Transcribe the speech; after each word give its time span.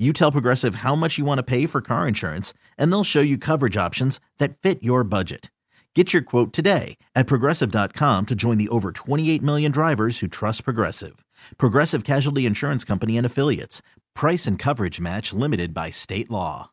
you 0.00 0.14
tell 0.14 0.32
Progressive 0.32 0.76
how 0.76 0.94
much 0.94 1.18
you 1.18 1.26
want 1.26 1.38
to 1.38 1.42
pay 1.42 1.66
for 1.66 1.82
car 1.82 2.08
insurance, 2.08 2.54
and 2.78 2.90
they'll 2.90 3.04
show 3.04 3.20
you 3.20 3.36
coverage 3.36 3.76
options 3.76 4.18
that 4.38 4.56
fit 4.56 4.82
your 4.82 5.04
budget. 5.04 5.50
Get 5.94 6.12
your 6.12 6.22
quote 6.22 6.52
today 6.54 6.96
at 7.14 7.26
progressive.com 7.26 8.26
to 8.26 8.34
join 8.34 8.58
the 8.58 8.68
over 8.68 8.92
28 8.92 9.42
million 9.42 9.72
drivers 9.72 10.20
who 10.20 10.28
trust 10.28 10.64
Progressive. 10.64 11.24
Progressive 11.58 12.04
Casualty 12.04 12.46
Insurance 12.46 12.84
Company 12.84 13.18
and 13.18 13.26
Affiliates. 13.26 13.82
Price 14.14 14.46
and 14.46 14.56
coverage 14.58 15.00
match 15.00 15.32
limited 15.32 15.74
by 15.74 15.90
state 15.90 16.30
law. 16.30 16.70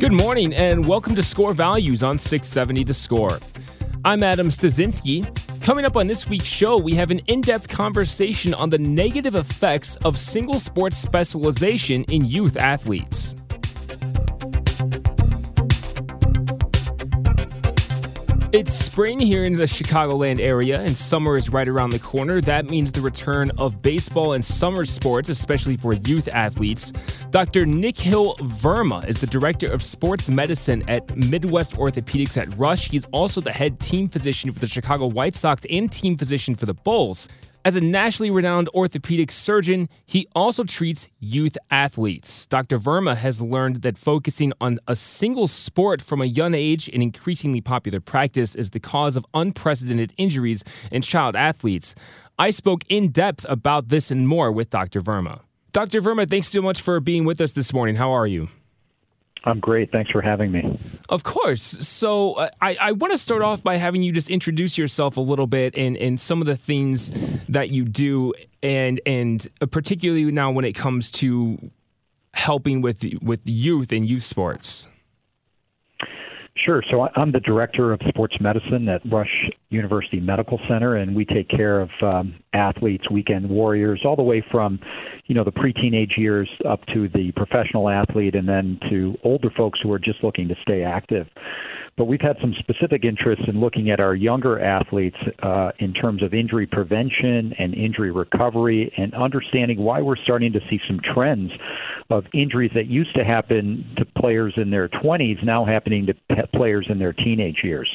Good 0.00 0.12
morning 0.12 0.52
and 0.52 0.88
welcome 0.88 1.14
to 1.14 1.22
Score 1.22 1.54
Values 1.54 2.02
on 2.02 2.18
670 2.18 2.82
The 2.82 2.94
Score. 2.94 3.38
I'm 4.04 4.24
Adam 4.24 4.48
Stasinski. 4.48 5.24
Coming 5.60 5.84
up 5.84 5.96
on 5.96 6.08
this 6.08 6.28
week's 6.28 6.48
show, 6.48 6.76
we 6.76 6.92
have 6.96 7.12
an 7.12 7.20
in 7.28 7.40
depth 7.40 7.68
conversation 7.68 8.52
on 8.52 8.68
the 8.68 8.78
negative 8.78 9.36
effects 9.36 9.94
of 9.98 10.18
single 10.18 10.58
sport 10.58 10.92
specialization 10.92 12.02
in 12.04 12.24
youth 12.24 12.56
athletes. 12.56 13.36
It's 18.52 18.74
spring 18.74 19.18
here 19.18 19.46
in 19.46 19.56
the 19.56 19.62
Chicagoland 19.62 20.38
area, 20.38 20.78
and 20.78 20.94
summer 20.94 21.38
is 21.38 21.48
right 21.48 21.66
around 21.66 21.88
the 21.88 21.98
corner. 21.98 22.42
That 22.42 22.68
means 22.68 22.92
the 22.92 23.00
return 23.00 23.50
of 23.56 23.80
baseball 23.80 24.34
and 24.34 24.44
summer 24.44 24.84
sports, 24.84 25.30
especially 25.30 25.78
for 25.78 25.94
youth 25.94 26.28
athletes. 26.28 26.92
Dr. 27.30 27.64
Nikhil 27.64 28.34
Verma 28.36 29.08
is 29.08 29.16
the 29.16 29.26
director 29.26 29.72
of 29.72 29.82
sports 29.82 30.28
medicine 30.28 30.86
at 30.86 31.16
Midwest 31.16 31.76
Orthopedics 31.76 32.36
at 32.36 32.54
Rush. 32.58 32.90
He's 32.90 33.06
also 33.06 33.40
the 33.40 33.50
head 33.50 33.80
team 33.80 34.06
physician 34.06 34.52
for 34.52 34.58
the 34.58 34.66
Chicago 34.66 35.06
White 35.06 35.34
Sox 35.34 35.64
and 35.70 35.90
team 35.90 36.18
physician 36.18 36.54
for 36.54 36.66
the 36.66 36.74
Bulls. 36.74 37.28
As 37.64 37.76
a 37.76 37.80
nationally 37.80 38.30
renowned 38.30 38.68
orthopedic 38.74 39.30
surgeon, 39.30 39.88
he 40.04 40.26
also 40.34 40.64
treats 40.64 41.08
youth 41.20 41.56
athletes. 41.70 42.44
Dr. 42.46 42.76
Verma 42.76 43.16
has 43.16 43.40
learned 43.40 43.82
that 43.82 43.96
focusing 43.96 44.52
on 44.60 44.80
a 44.88 44.96
single 44.96 45.46
sport 45.46 46.02
from 46.02 46.20
a 46.20 46.24
young 46.24 46.54
age 46.54 46.88
in 46.88 47.00
increasingly 47.00 47.60
popular 47.60 48.00
practice 48.00 48.56
is 48.56 48.70
the 48.70 48.80
cause 48.80 49.16
of 49.16 49.24
unprecedented 49.32 50.12
injuries 50.16 50.64
in 50.90 51.02
child 51.02 51.36
athletes. 51.36 51.94
I 52.36 52.50
spoke 52.50 52.82
in 52.88 53.12
depth 53.12 53.46
about 53.48 53.90
this 53.90 54.10
and 54.10 54.26
more 54.26 54.50
with 54.50 54.70
Dr. 54.70 55.00
Verma. 55.00 55.42
Dr. 55.70 56.00
Verma, 56.00 56.28
thanks 56.28 56.48
so 56.48 56.62
much 56.62 56.80
for 56.80 56.98
being 56.98 57.24
with 57.24 57.40
us 57.40 57.52
this 57.52 57.72
morning. 57.72 57.94
How 57.94 58.10
are 58.10 58.26
you? 58.26 58.48
I'm 59.44 59.58
great. 59.58 59.90
Thanks 59.90 60.10
for 60.10 60.20
having 60.20 60.52
me. 60.52 60.78
Of 61.08 61.24
course. 61.24 61.62
So 61.62 62.34
uh, 62.34 62.50
I, 62.60 62.76
I 62.80 62.92
want 62.92 63.12
to 63.12 63.18
start 63.18 63.42
off 63.42 63.62
by 63.62 63.76
having 63.76 64.02
you 64.02 64.12
just 64.12 64.30
introduce 64.30 64.78
yourself 64.78 65.16
a 65.16 65.20
little 65.20 65.46
bit 65.46 65.76
and, 65.76 65.96
and 65.96 66.18
some 66.20 66.40
of 66.40 66.46
the 66.46 66.56
things 66.56 67.10
that 67.48 67.70
you 67.70 67.84
do, 67.84 68.32
and 68.62 69.00
and 69.04 69.46
uh, 69.60 69.66
particularly 69.66 70.30
now 70.30 70.50
when 70.50 70.64
it 70.64 70.74
comes 70.74 71.10
to 71.12 71.70
helping 72.34 72.82
with 72.82 73.04
with 73.20 73.40
youth 73.44 73.92
and 73.92 74.08
youth 74.08 74.24
sports. 74.24 74.86
Sure. 76.64 76.82
So 76.90 77.08
I'm 77.16 77.32
the 77.32 77.40
director 77.40 77.92
of 77.92 78.00
sports 78.06 78.36
medicine 78.40 78.88
at 78.88 79.02
Rush 79.10 79.50
University 79.70 80.20
Medical 80.20 80.60
Center, 80.68 80.94
and 80.94 81.16
we 81.16 81.24
take 81.24 81.48
care 81.48 81.80
of 81.80 81.90
um, 82.02 82.34
athletes, 82.52 83.04
weekend 83.10 83.48
warriors, 83.48 84.02
all 84.04 84.14
the 84.14 84.22
way 84.22 84.44
from, 84.48 84.78
you 85.26 85.34
know, 85.34 85.42
the 85.42 85.50
pre-teenage 85.50 86.12
years 86.16 86.48
up 86.68 86.86
to 86.86 87.08
the 87.08 87.32
professional 87.34 87.88
athlete, 87.88 88.36
and 88.36 88.48
then 88.48 88.78
to 88.90 89.16
older 89.24 89.50
folks 89.56 89.80
who 89.82 89.90
are 89.92 89.98
just 89.98 90.22
looking 90.22 90.46
to 90.48 90.54
stay 90.62 90.84
active. 90.84 91.26
But 91.96 92.04
we've 92.04 92.20
had 92.20 92.36
some 92.40 92.54
specific 92.58 93.04
interests 93.04 93.44
in 93.48 93.60
looking 93.60 93.90
at 93.90 94.00
our 94.00 94.14
younger 94.14 94.60
athletes 94.60 95.16
uh, 95.42 95.72
in 95.78 95.92
terms 95.92 96.22
of 96.22 96.32
injury 96.32 96.66
prevention 96.66 97.52
and 97.58 97.74
injury 97.74 98.10
recovery 98.10 98.92
and 98.96 99.12
understanding 99.14 99.78
why 99.78 100.00
we're 100.00 100.16
starting 100.16 100.52
to 100.52 100.60
see 100.70 100.80
some 100.86 101.00
trends 101.12 101.50
of 102.10 102.24
injuries 102.34 102.70
that 102.74 102.86
used 102.86 103.14
to 103.16 103.24
happen 103.24 103.94
to 103.96 104.04
players 104.04 104.54
in 104.56 104.70
their 104.70 104.88
20s 104.88 105.42
now 105.44 105.64
happening 105.64 106.06
to 106.06 106.46
players 106.54 106.86
in 106.88 106.98
their 106.98 107.12
teenage 107.12 107.60
years. 107.62 107.88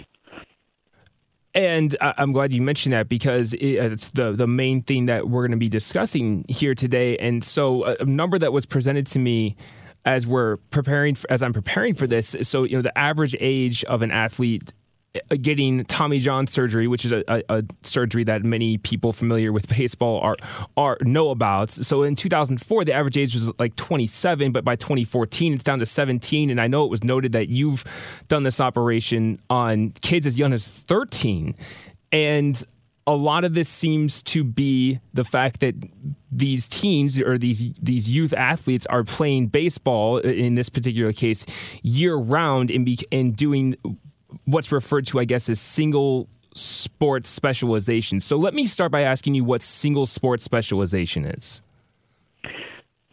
And 1.53 1.97
I'm 2.01 2.33
glad 2.33 2.53
you 2.53 2.61
mentioned 2.61 2.93
that 2.93 3.09
because 3.09 3.55
it's 3.59 4.09
the 4.09 4.31
the 4.31 4.45
main 4.45 4.83
thing 4.83 5.07
that 5.07 5.27
we're 5.27 5.41
going 5.41 5.51
to 5.51 5.57
be 5.57 5.69
discussing 5.69 6.45
here 6.47 6.75
today. 6.75 7.17
And 7.17 7.43
so, 7.43 7.83
a 7.83 8.05
number 8.05 8.37
that 8.37 8.53
was 8.53 8.67
presented 8.67 9.07
to 9.07 9.19
me 9.19 9.55
as 10.05 10.27
we're 10.27 10.57
preparing 10.69 11.15
for, 11.15 11.29
as 11.31 11.41
I'm 11.43 11.53
preparing 11.53 11.95
for 11.95 12.05
this. 12.05 12.35
So 12.43 12.63
you 12.63 12.75
know 12.75 12.81
the 12.81 12.95
average 12.97 13.35
age 13.39 13.83
of 13.85 14.03
an 14.03 14.11
athlete 14.11 14.71
uh, 14.71 14.75
Uh, 15.31 15.35
getting 15.41 15.85
Tommy 15.85 16.19
John 16.19 16.47
surgery, 16.47 16.87
which 16.87 17.05
is 17.05 17.11
a, 17.11 17.23
a, 17.27 17.43
a, 17.49 17.63
surgery 17.83 18.23
that 18.25 18.43
many 18.43 18.77
people 18.77 19.13
familiar 19.13 19.51
with 19.51 19.67
baseball 19.77 20.19
are 20.21 20.37
are 20.75 20.97
know 21.01 21.29
about. 21.29 21.71
So 21.71 22.03
in 22.03 22.15
2004, 22.15 22.85
the 22.85 22.93
average 22.93 23.17
age 23.17 23.33
was 23.33 23.51
like 23.59 23.75
27, 23.75 24.51
but 24.51 24.63
by 24.63 24.75
2014, 24.75 25.53
it's 25.53 25.63
down 25.63 25.79
to 25.79 25.85
17. 25.85 26.49
And 26.49 26.59
I 26.59 26.67
know 26.67 26.83
it 26.83 26.89
was 26.89 27.03
noted 27.03 27.31
that 27.33 27.49
you've 27.49 27.83
done 28.27 28.43
this 28.43 28.59
operation 28.59 29.39
on 29.49 29.91
kids 30.01 30.25
as 30.25 30.37
young 30.39 30.53
as 30.53 30.67
13, 30.67 31.55
and 32.11 32.63
a 33.07 33.15
lot 33.15 33.45
of 33.45 33.53
this 33.53 33.69
seems 33.69 34.21
to 34.21 34.43
be 34.43 34.99
the 35.13 35.23
fact 35.23 35.61
that 35.61 35.75
these 36.29 36.67
teens 36.67 37.19
or 37.19 37.37
these 37.37 37.71
these 37.81 38.11
youth 38.11 38.33
athletes 38.33 38.85
are 38.87 39.05
playing 39.05 39.47
baseball 39.47 40.17
in 40.17 40.55
this 40.55 40.67
particular 40.67 41.13
case 41.13 41.45
year 41.81 42.15
round 42.15 42.69
and 42.69 42.85
be, 42.85 42.99
and 43.11 43.35
doing 43.35 43.75
what's 44.45 44.71
referred 44.71 45.05
to 45.07 45.19
I 45.19 45.25
guess 45.25 45.49
as 45.49 45.59
single 45.59 46.27
sports 46.53 47.29
specialization. 47.29 48.19
So 48.19 48.37
let 48.37 48.53
me 48.53 48.65
start 48.65 48.91
by 48.91 49.01
asking 49.01 49.35
you 49.35 49.43
what 49.43 49.61
single 49.61 50.05
sports 50.05 50.43
specialization 50.43 51.25
is. 51.25 51.61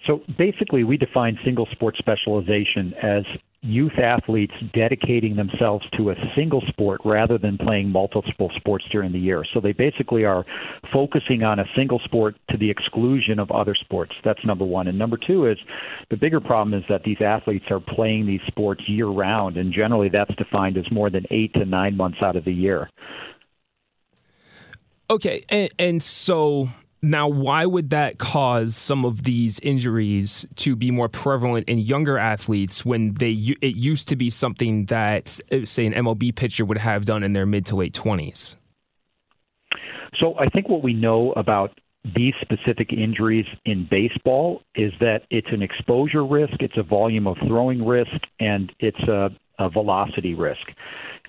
So 0.07 0.23
basically 0.39 0.85
we 0.85 0.97
define 0.97 1.39
single 1.45 1.67
sport 1.73 1.97
specialization 1.97 2.95
as 3.03 3.25
youth 3.65 3.99
athletes 3.99 4.53
dedicating 4.75 5.37
themselves 5.37 5.85
to 5.97 6.11
a 6.11 6.15
single 6.37 6.63
sport 6.69 7.01
rather 7.05 7.39
than 7.39 7.57
playing 7.57 7.89
multiple 7.89 8.51
sports 8.57 8.85
during 8.93 9.11
the 9.11 9.19
year. 9.19 9.43
So 9.55 9.61
they 9.61 9.73
basically 9.73 10.25
are 10.25 10.45
focusing 10.93 11.43
on 11.43 11.59
a 11.59 11.65
single 11.75 11.99
sport 12.05 12.37
to 12.51 12.59
the 12.59 12.71
exclusion 12.71 13.39
of 13.39 13.51
other 13.51 13.75
sports. 13.75 14.13
That's 14.23 14.45
number 14.45 14.65
one. 14.65 14.87
And 14.87 14.99
number 14.99 15.17
two 15.17 15.47
is 15.47 15.57
the 16.11 16.17
bigger 16.17 16.41
problem 16.41 16.79
is 16.79 16.85
that 16.89 17.05
these 17.05 17.21
athletes 17.21 17.65
are 17.71 17.81
playing 17.81 18.27
these 18.27 18.43
sports 18.47 18.83
year 18.87 19.07
round, 19.07 19.57
and 19.57 19.73
generally 19.73 20.11
that's 20.11 20.35
defined 20.37 20.77
as 20.77 20.91
more 20.93 21.09
than 21.09 21.25
eight 21.31 21.53
to 21.55 21.65
nine 21.65 21.97
months 21.97 22.19
out 22.23 22.37
of 22.37 22.45
the 22.45 22.53
year. 22.53 22.91
Okay, 25.11 25.45
and, 25.49 25.71
and 25.79 26.03
so 26.03 26.69
now, 27.05 27.29
why 27.29 27.67
would 27.67 27.91
that 27.91 28.19
cause 28.19 28.77
some 28.77 29.05
of 29.05 29.25
these 29.25 29.61
injuries 29.61 30.47
to 30.57 30.75
be 30.75 30.91
more 30.91 31.09
prevalent 31.09 31.69
in 31.69 31.79
younger 31.79 32.19
athletes 32.19 32.85
when 32.85 33.15
they 33.15 33.33
it 33.61 33.77
used 33.77 34.09
to 34.09 34.17
be 34.17 34.31
something 34.31 34.87
that, 34.87 35.39
uh, 35.53 35.65
say, 35.65 35.87
an 35.87 35.93
MLB 35.93 36.35
pitcher 36.35 36.65
would 36.65 36.79
have 36.79 37.05
done 37.05 37.23
in 37.23 37.33
their 37.33 37.47
mid 37.47 37.67
to 37.67 37.77
late 37.77 37.95
twenties? 37.95 38.57
So, 40.19 40.35
I 40.39 40.49
think 40.49 40.69
what 40.69 40.83
we 40.83 40.95
know 40.95 41.33
about 41.33 41.79
these 42.15 42.35
specific 42.43 42.93
injuries 42.93 43.47
in 43.65 43.89
baseball 43.91 44.63
is 44.75 44.93
that 45.01 45.23
it's 45.31 45.49
an 45.51 45.63
exposure 45.63 46.25
risk, 46.25 46.55
it's 46.61 46.77
a 46.77 46.83
volume 46.83 47.27
of 47.27 47.37
throwing 47.47 47.85
risk, 47.85 48.13
and 48.39 48.71
it's 48.79 49.01
a, 49.09 49.31
a 49.59 49.71
velocity 49.71 50.35
risk. 50.35 50.67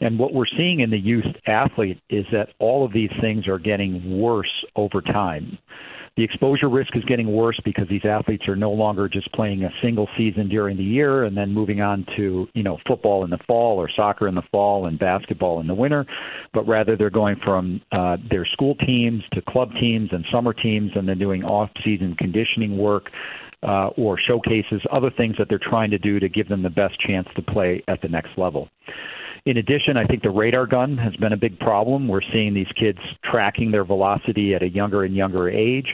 And 0.01 0.19
what 0.19 0.33
we're 0.33 0.45
seeing 0.57 0.81
in 0.81 0.89
the 0.89 0.99
youth 0.99 1.25
athlete 1.47 2.01
is 2.09 2.25
that 2.31 2.49
all 2.59 2.85
of 2.85 2.91
these 2.91 3.11
things 3.21 3.47
are 3.47 3.59
getting 3.59 4.19
worse 4.19 4.65
over 4.75 5.01
time. 5.01 5.57
The 6.17 6.23
exposure 6.23 6.69
risk 6.69 6.95
is 6.95 7.03
getting 7.03 7.33
worse 7.33 7.59
because 7.65 7.89
these 7.89 8.05
athletes 8.05 8.47
are 8.47 8.55
no 8.55 8.71
longer 8.71 9.09
just 9.09 9.29
playing 9.33 9.65
a 9.65 9.69
single 9.81 10.07
season 10.17 10.47
during 10.47 10.77
the 10.77 10.83
year 10.83 11.25
and 11.25 11.35
then 11.35 11.53
moving 11.53 11.81
on 11.81 12.05
to, 12.15 12.47
you 12.53 12.63
know, 12.63 12.77
football 12.87 13.25
in 13.25 13.29
the 13.29 13.37
fall 13.45 13.77
or 13.77 13.89
soccer 13.93 14.29
in 14.29 14.35
the 14.35 14.41
fall 14.49 14.85
and 14.85 14.97
basketball 14.97 15.59
in 15.59 15.67
the 15.67 15.73
winter, 15.73 16.05
but 16.53 16.65
rather 16.65 16.95
they're 16.95 17.09
going 17.09 17.35
from 17.43 17.81
uh, 17.91 18.15
their 18.29 18.45
school 18.45 18.75
teams 18.75 19.23
to 19.33 19.41
club 19.41 19.71
teams 19.77 20.09
and 20.13 20.23
summer 20.31 20.53
teams 20.53 20.91
and 20.95 21.07
then 21.07 21.19
doing 21.19 21.43
off-season 21.43 22.15
conditioning 22.17 22.77
work 22.77 23.07
uh, 23.65 23.87
or 23.97 24.17
showcases, 24.19 24.81
other 24.91 25.09
things 25.09 25.35
that 25.37 25.47
they're 25.49 25.59
trying 25.59 25.91
to 25.91 25.97
do 25.97 26.19
to 26.19 26.29
give 26.29 26.47
them 26.47 26.61
the 26.63 26.69
best 26.69 26.99
chance 26.99 27.27
to 27.35 27.41
play 27.41 27.83
at 27.87 28.01
the 28.01 28.07
next 28.07 28.37
level. 28.37 28.69
In 29.45 29.57
addition, 29.57 29.95
I 29.95 30.05
think 30.05 30.23
the 30.23 30.31
radar 30.31 30.65
gun 30.65 30.97
has 30.97 31.15
been 31.17 31.31
a 31.31 31.37
big 31.37 31.59
problem. 31.59 32.07
We're 32.07 32.21
seeing 32.33 32.55
these 32.55 32.71
kids 32.79 32.97
tracking 33.23 33.69
their 33.69 33.85
velocity 33.85 34.55
at 34.55 34.63
a 34.63 34.67
younger 34.67 35.03
and 35.03 35.15
younger 35.15 35.49
age. 35.49 35.85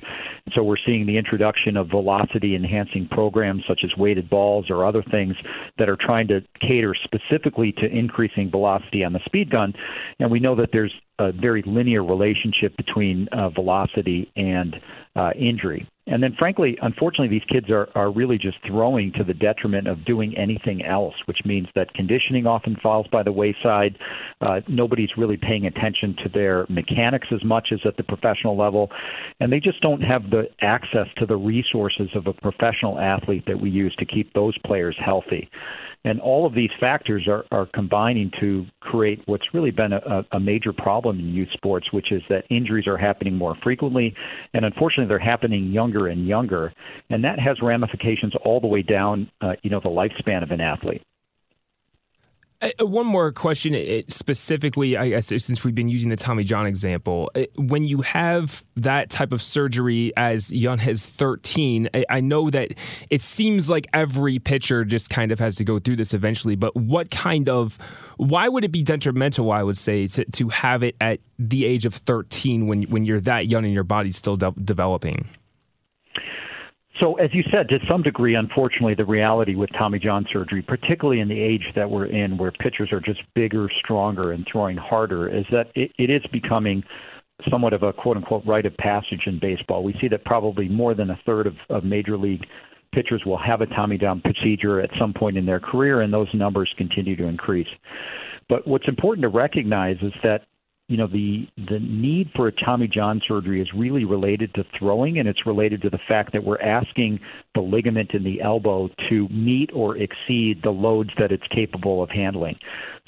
So 0.53 0.63
we're 0.63 0.77
seeing 0.85 1.05
the 1.05 1.17
introduction 1.17 1.75
of 1.75 1.89
velocity 1.89 2.55
enhancing 2.55 3.09
programs 3.11 3.63
such 3.67 3.81
as 3.83 3.91
weighted 3.97 4.29
balls 4.29 4.67
or 4.69 4.85
other 4.85 5.03
things 5.11 5.35
that 5.77 5.89
are 5.89 5.97
trying 5.99 6.29
to 6.29 6.39
cater 6.61 6.95
specifically 7.03 7.73
to 7.73 7.87
increasing 7.87 8.49
velocity 8.49 9.03
on 9.03 9.11
the 9.11 9.19
speed 9.25 9.49
gun. 9.49 9.73
And 10.19 10.31
we 10.31 10.39
know 10.39 10.55
that 10.55 10.69
there's 10.71 10.93
a 11.19 11.33
very 11.33 11.61
linear 11.65 12.05
relationship 12.05 12.77
between 12.77 13.27
uh, 13.33 13.49
velocity 13.49 14.31
and 14.37 14.77
uh, 15.17 15.31
injury. 15.37 15.85
And 16.07 16.23
then, 16.23 16.35
frankly, 16.37 16.77
unfortunately, 16.81 17.27
these 17.27 17.47
kids 17.47 17.69
are, 17.69 17.87
are 17.93 18.11
really 18.11 18.39
just 18.39 18.57
throwing 18.65 19.11
to 19.17 19.23
the 19.23 19.35
detriment 19.35 19.87
of 19.87 20.03
doing 20.03 20.35
anything 20.35 20.83
else, 20.83 21.13
which 21.25 21.37
means 21.45 21.67
that 21.75 21.93
conditioning 21.93 22.47
often 22.47 22.75
falls 22.81 23.05
by 23.11 23.21
the 23.21 23.31
wayside. 23.31 23.97
Uh, 24.41 24.61
nobody's 24.67 25.11
really 25.15 25.37
paying 25.37 25.67
attention 25.67 26.15
to 26.23 26.29
their 26.29 26.65
mechanics 26.69 27.27
as 27.31 27.43
much 27.43 27.69
as 27.71 27.79
at 27.85 27.97
the 27.97 28.03
professional 28.03 28.57
level. 28.57 28.89
And 29.39 29.53
they 29.53 29.59
just 29.59 29.79
don't 29.81 30.01
have 30.01 30.31
the 30.31 30.45
access 30.61 31.07
to 31.17 31.27
the 31.27 31.37
resources 31.37 32.09
of 32.15 32.25
a 32.25 32.33
professional 32.33 32.99
athlete 32.99 33.43
that 33.45 33.61
we 33.61 33.69
use 33.69 33.95
to 33.99 34.05
keep 34.05 34.33
those 34.33 34.57
players 34.65 34.97
healthy. 34.99 35.49
And 36.03 36.19
all 36.19 36.45
of 36.45 36.55
these 36.55 36.71
factors 36.79 37.27
are, 37.27 37.45
are 37.51 37.67
combining 37.73 38.31
to 38.39 38.65
create 38.79 39.21
what's 39.27 39.53
really 39.53 39.71
been 39.71 39.93
a, 39.93 40.25
a 40.31 40.39
major 40.39 40.73
problem 40.73 41.19
in 41.19 41.29
youth 41.29 41.49
sports, 41.53 41.93
which 41.93 42.11
is 42.11 42.23
that 42.29 42.43
injuries 42.49 42.87
are 42.87 42.97
happening 42.97 43.35
more 43.35 43.55
frequently, 43.63 44.15
and 44.53 44.65
unfortunately, 44.65 45.07
they're 45.07 45.19
happening 45.19 45.71
younger 45.71 46.07
and 46.07 46.27
younger, 46.27 46.73
and 47.09 47.23
that 47.23 47.39
has 47.39 47.57
ramifications 47.61 48.33
all 48.43 48.59
the 48.59 48.67
way 48.67 48.81
down, 48.81 49.29
uh, 49.41 49.53
you 49.61 49.69
know, 49.69 49.79
the 49.79 49.89
lifespan 49.89 50.41
of 50.41 50.51
an 50.51 50.61
athlete. 50.61 51.03
Uh, 52.61 52.85
one 52.85 53.07
more 53.07 53.31
question, 53.31 54.03
specifically, 54.09 54.95
I 54.95 55.09
guess, 55.09 55.27
since 55.27 55.63
we've 55.63 55.73
been 55.73 55.89
using 55.89 56.09
the 56.09 56.15
Tommy 56.15 56.43
John 56.43 56.67
example. 56.67 57.31
Uh, 57.33 57.45
when 57.57 57.85
you 57.85 58.01
have 58.01 58.63
that 58.75 59.09
type 59.09 59.33
of 59.33 59.41
surgery 59.41 60.13
as 60.15 60.51
young 60.51 60.79
as 60.79 61.03
13, 61.03 61.89
I 62.07 62.21
know 62.21 62.51
that 62.51 62.73
it 63.09 63.21
seems 63.21 63.67
like 63.69 63.87
every 63.93 64.37
pitcher 64.37 64.85
just 64.85 65.09
kind 65.09 65.31
of 65.31 65.39
has 65.39 65.55
to 65.55 65.63
go 65.63 65.79
through 65.79 65.95
this 65.95 66.13
eventually, 66.13 66.55
but 66.55 66.75
what 66.75 67.09
kind 67.09 67.49
of, 67.49 67.79
why 68.17 68.47
would 68.47 68.63
it 68.63 68.71
be 68.71 68.83
detrimental, 68.83 69.51
I 69.51 69.63
would 69.63 69.77
say, 69.77 70.05
to, 70.07 70.25
to 70.25 70.49
have 70.49 70.83
it 70.83 70.95
at 71.01 71.19
the 71.39 71.65
age 71.65 71.85
of 71.85 71.95
13 71.95 72.67
when, 72.67 72.83
when 72.83 73.05
you're 73.05 73.21
that 73.21 73.47
young 73.47 73.65
and 73.65 73.73
your 73.73 73.83
body's 73.83 74.17
still 74.17 74.37
de- 74.37 74.51
developing? 74.63 75.27
So, 76.99 77.15
as 77.15 77.29
you 77.33 77.43
said, 77.51 77.69
to 77.69 77.79
some 77.89 78.03
degree, 78.03 78.35
unfortunately, 78.35 78.95
the 78.95 79.05
reality 79.05 79.55
with 79.55 79.69
Tommy 79.77 79.97
John 79.97 80.25
surgery, 80.31 80.61
particularly 80.61 81.21
in 81.21 81.29
the 81.29 81.39
age 81.39 81.63
that 81.75 81.89
we're 81.89 82.07
in, 82.07 82.37
where 82.37 82.51
pitchers 82.51 82.91
are 82.91 82.99
just 82.99 83.21
bigger, 83.33 83.69
stronger, 83.83 84.33
and 84.33 84.45
throwing 84.51 84.77
harder, 84.77 85.29
is 85.29 85.45
that 85.51 85.67
it, 85.73 85.91
it 85.97 86.09
is 86.09 86.21
becoming 86.31 86.83
somewhat 87.49 87.73
of 87.73 87.83
a 87.83 87.93
quote 87.93 88.17
unquote 88.17 88.45
rite 88.45 88.65
of 88.65 88.75
passage 88.77 89.21
in 89.25 89.39
baseball. 89.39 89.83
We 89.83 89.95
see 90.01 90.09
that 90.09 90.25
probably 90.25 90.67
more 90.67 90.93
than 90.93 91.09
a 91.09 91.19
third 91.25 91.47
of, 91.47 91.55
of 91.69 91.83
major 91.83 92.17
league 92.17 92.45
pitchers 92.93 93.23
will 93.25 93.37
have 93.37 93.61
a 93.61 93.67
Tommy 93.67 93.97
John 93.97 94.21
procedure 94.21 94.81
at 94.81 94.89
some 94.99 95.13
point 95.13 95.37
in 95.37 95.45
their 95.45 95.59
career, 95.59 96.01
and 96.01 96.13
those 96.13 96.27
numbers 96.33 96.71
continue 96.77 97.15
to 97.15 97.23
increase. 97.23 97.69
But 98.49 98.67
what's 98.67 98.87
important 98.87 99.23
to 99.23 99.29
recognize 99.29 99.95
is 100.01 100.11
that 100.23 100.41
you 100.87 100.97
know 100.97 101.07
the 101.07 101.47
the 101.69 101.79
need 101.79 102.29
for 102.35 102.47
a 102.47 102.51
Tommy 102.51 102.87
John 102.87 103.21
surgery 103.27 103.61
is 103.61 103.67
really 103.75 104.03
related 104.03 104.53
to 104.55 104.63
throwing, 104.77 105.19
and 105.19 105.27
it's 105.27 105.45
related 105.45 105.81
to 105.83 105.89
the 105.89 105.99
fact 106.07 106.33
that 106.33 106.43
we're 106.43 106.59
asking 106.61 107.19
the 107.55 107.61
ligament 107.61 108.11
in 108.13 108.23
the 108.23 108.41
elbow 108.41 108.89
to 109.09 109.27
meet 109.29 109.69
or 109.73 109.97
exceed 109.97 110.61
the 110.63 110.69
loads 110.69 111.09
that 111.17 111.31
it's 111.31 111.47
capable 111.53 112.03
of 112.03 112.09
handling. 112.09 112.55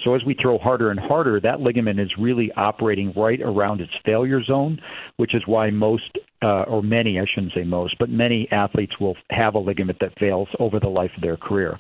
So 0.04 0.16
as 0.16 0.22
we 0.26 0.36
throw 0.42 0.58
harder 0.58 0.92
and 0.92 1.00
harder, 1.00 1.40
that 1.42 1.60
ligament 1.60 2.00
is 2.00 2.10
really 2.18 2.52
operating 2.56 3.14
right 3.16 3.42
around 3.42 3.82
its 3.82 3.94
failure 4.06 4.44
zone, 4.44 4.80
which 5.18 5.36
is 5.36 5.44
why 5.46 5.70
most 5.70 6.18
uh, 6.42 6.64
or 6.64 6.82
many, 6.82 7.20
I 7.20 7.26
shouldn't 7.34 7.54
say 7.54 7.64
most, 7.64 7.98
but 8.00 8.10
many 8.10 8.48
athletes 8.52 9.00
will 9.00 9.16
have 9.30 9.56
a 9.56 9.60
ligament 9.60 9.98
that 10.02 10.18
fails 10.20 10.50
over 10.60 10.80
the 10.80 10.90
life 10.90 11.12
of 11.16 11.22
their 11.22 11.38
career. 11.38 11.80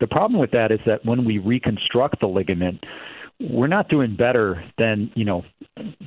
The 0.00 0.06
problem 0.06 0.40
with 0.40 0.52
that 0.52 0.70
is 0.70 0.78
that 0.86 1.04
when 1.04 1.24
we 1.24 1.38
reconstruct 1.38 2.20
the 2.20 2.28
ligament, 2.28 2.84
we're 3.40 3.68
not 3.68 3.88
doing 3.88 4.16
better 4.16 4.64
than 4.78 5.10
you 5.14 5.24
know 5.24 5.42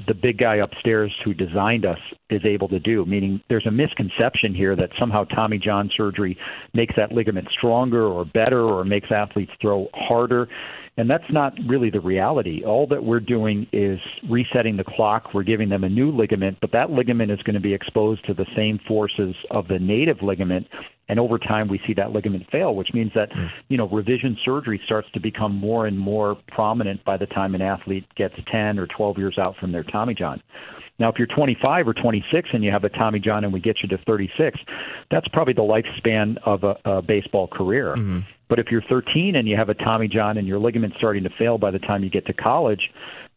the 0.08 0.14
big 0.14 0.38
guy 0.38 0.58
upstairs 0.58 1.14
who 1.24 1.34
designed 1.34 1.86
us 1.86 2.00
is 2.30 2.42
able 2.46 2.68
to 2.68 2.80
do. 2.80 3.06
Meaning 3.06 3.42
there's 3.50 3.66
a 3.66 3.72
misconception 3.72 4.54
here 4.54 4.76
that 4.76 4.90
somehow 5.00 5.24
tommy 5.26 5.58
john 5.58 5.90
surgery 5.96 6.38
makes 6.74 6.94
that 6.98 7.12
ligament 7.12 7.48
stronger 7.58 8.06
or 8.06 8.26
better 8.26 8.62
or 8.62 8.84
makes 8.84 9.12
athletes 9.12 9.52
throw 9.62 9.88
harder 9.94 10.48
and 10.98 11.10
that's 11.10 11.32
not 11.32 11.54
really 11.68 11.90
the 11.90 12.02
reality. 12.02 12.64
All 12.66 12.86
that 12.88 13.04
we're 13.04 13.22
doing 13.22 13.66
is 13.72 14.00
resetting 14.30 14.76
the 14.76 14.84
clock. 14.84 15.34
We're 15.34 15.44
giving 15.44 15.70
them 15.70 15.84
a 15.84 15.90
new 15.90 16.12
ligament, 16.12 16.58
but 16.60 16.72
that 16.74 16.92
ligament 16.92 17.32
is 17.32 17.42
going 17.44 17.54
to 17.54 17.62
be 17.62 17.74
exposed 17.74 18.26
to 18.26 18.34
the 18.34 18.46
same 18.56 18.80
forces 18.88 19.34
of 19.52 19.68
the 19.68 19.80
native 19.80 20.22
ligament. 20.22 20.68
And 21.08 21.20
over 21.20 21.38
time, 21.38 21.70
we 21.70 21.80
see 21.88 21.94
that 21.96 22.12
ligament 22.12 22.44
fail, 22.52 22.76
which 22.76 22.90
means 22.94 23.12
that, 23.16 23.32
hmm. 23.34 23.48
you 23.70 23.78
know, 23.78 23.88
revision 23.88 24.38
surgery 24.44 24.82
starts 24.86 25.08
to 25.14 25.20
become 25.20 25.56
more 25.56 25.88
and 25.88 25.98
more 25.98 26.38
prominent 26.50 27.04
by 27.06 27.18
the 27.18 27.26
time 27.28 27.56
an 27.56 27.62
athlete 27.62 28.06
gets 28.16 28.36
10 28.52 28.78
or 28.78 28.88
12 28.88 29.18
years 29.18 29.38
out 29.38 29.56
from 29.60 29.72
their 29.72 29.84
Tommy 29.84 30.14
John. 30.14 30.42
Now, 31.00 31.10
if 31.10 31.16
you're 31.18 31.28
25 31.28 31.88
or 31.88 31.94
26 31.94 32.50
and 32.54 32.64
you 32.64 32.72
have 32.72 32.84
a 32.84 32.90
Tommy 32.90 33.20
John 33.20 33.44
and 33.44 33.52
we 33.52 33.60
get 33.60 33.78
you 33.82 33.90
to 33.90 33.98
36, 34.06 34.60
that's 35.10 35.28
probably 35.30 35.54
the 35.54 35.62
lifespan 35.62 36.38
of 36.46 36.64
a, 36.64 36.76
a 36.86 37.02
baseball 37.02 37.48
career. 37.48 37.96
Mm-hmm. 37.96 38.20
But 38.50 38.60
if 38.60 38.68
you're 38.70 38.84
13 38.90 39.36
and 39.36 39.48
you 39.48 39.56
have 39.56 39.70
a 39.70 39.74
Tommy 39.74 40.08
John 40.08 40.38
and 40.38 40.48
your 40.48 40.60
ligament's 40.60 40.98
starting 40.98 41.24
to 41.24 41.30
fail 41.40 41.58
by 41.58 41.72
the 41.72 41.80
time 41.80 42.04
you 42.04 42.10
get 42.10 42.26
to 42.28 42.34
college, 42.34 42.82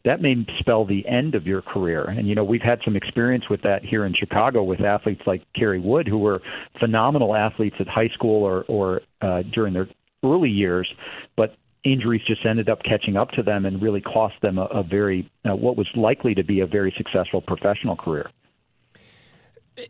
that 0.05 0.21
may 0.21 0.35
spell 0.59 0.85
the 0.85 1.07
end 1.09 1.35
of 1.35 1.47
your 1.47 1.63
career. 1.63 2.05
And 2.05 2.29
you 2.29 2.35
know, 2.35 2.45
we've 2.45 2.63
had 2.63 2.81
some 2.85 2.97
experience 2.97 3.45
with 3.49 3.63
that 3.63 3.85
here 3.85 4.05
in 4.05 4.15
Chicago 4.15 4.63
with 4.63 4.81
athletes 4.81 5.23
like 5.27 5.43
Kerry 5.55 5.81
Wood, 5.81 6.07
who 6.07 6.19
were 6.19 6.43
phenomenal 6.79 7.35
athletes 7.35 7.77
at 7.81 7.89
high 7.89 8.09
school 8.09 8.43
or 8.43 8.65
or 8.69 9.01
uh, 9.23 9.43
during 9.53 9.73
their 9.73 9.89
early 10.23 10.51
years, 10.51 10.93
but 11.37 11.57
injuries 11.85 12.23
just 12.27 12.45
ended 12.45 12.69
up 12.69 12.83
catching 12.83 13.17
up 13.17 13.31
to 13.33 13.43
them 13.43 13.67
and 13.67 13.81
really 13.81 14.01
cost 14.01 14.35
them 14.43 14.59
a, 14.59 14.65
a 14.67 14.83
very 14.83 15.31
uh, 15.45 15.55
what 15.55 15.77
was 15.77 15.87
likely 15.95 16.35
to 16.35 16.43
be 16.43 16.61
a 16.61 16.67
very 16.67 16.93
successful 16.97 17.41
professional 17.41 17.97
career. 17.97 18.31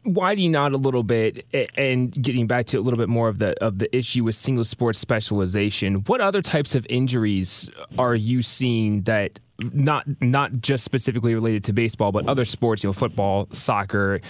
Widening 0.04 0.56
out 0.56 0.72
a 0.72 0.78
little 0.78 1.02
bit 1.02 1.46
and 1.76 2.10
getting 2.10 2.46
back 2.46 2.66
to 2.66 2.78
a 2.78 2.80
little 2.80 2.96
bit 2.96 3.10
more 3.10 3.28
of 3.28 3.38
the 3.38 3.52
of 3.62 3.78
the 3.78 3.94
issue 3.96 4.24
with 4.24 4.34
single 4.34 4.64
sport 4.64 4.96
specialization, 4.96 5.96
what 6.06 6.20
other 6.20 6.40
types 6.40 6.74
of 6.74 6.86
injuries 6.88 7.70
are 7.98 8.14
you 8.14 8.42
seeing 8.42 9.02
that 9.02 9.38
not 9.58 10.06
not 10.22 10.52
just 10.60 10.84
specifically 10.84 11.34
related 11.34 11.64
to 11.64 11.72
baseball, 11.72 12.12
but 12.12 12.26
other 12.26 12.44
sports, 12.44 12.82
you 12.82 12.88
know, 12.88 12.92
football, 12.94 13.46
soccer, 13.52 14.20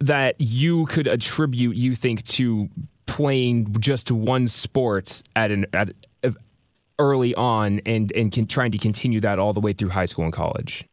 that 0.00 0.36
you 0.38 0.86
could 0.86 1.06
attribute, 1.06 1.74
you 1.74 1.94
think, 1.94 2.22
to 2.24 2.68
playing 3.06 3.74
just 3.80 4.12
one 4.12 4.46
sport 4.46 5.22
at 5.34 5.50
an 5.50 5.66
at 5.72 5.88
early 6.98 7.34
on 7.34 7.80
and 7.86 8.12
and 8.12 8.32
can, 8.32 8.46
trying 8.46 8.70
to 8.72 8.78
continue 8.78 9.20
that 9.20 9.38
all 9.38 9.52
the 9.52 9.60
way 9.60 9.72
through 9.72 9.90
high 9.90 10.06
school 10.06 10.24
and 10.24 10.32
college? 10.32 10.84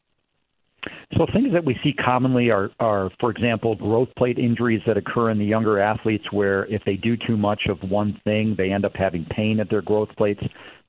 So 1.17 1.25
things 1.33 1.53
that 1.53 1.65
we 1.65 1.77
see 1.83 1.93
commonly 1.93 2.51
are, 2.51 2.69
are, 2.79 3.09
for 3.19 3.31
example, 3.31 3.75
growth 3.75 4.09
plate 4.17 4.37
injuries 4.37 4.81
that 4.85 4.97
occur 4.97 5.31
in 5.31 5.39
the 5.39 5.45
younger 5.45 5.79
athletes, 5.79 6.25
where 6.31 6.65
if 6.65 6.83
they 6.85 6.95
do 6.95 7.15
too 7.15 7.37
much 7.37 7.63
of 7.69 7.77
one 7.89 8.19
thing, 8.23 8.55
they 8.57 8.71
end 8.71 8.85
up 8.85 8.95
having 8.95 9.25
pain 9.25 9.59
at 9.59 9.69
their 9.69 9.81
growth 9.81 10.09
plates. 10.17 10.41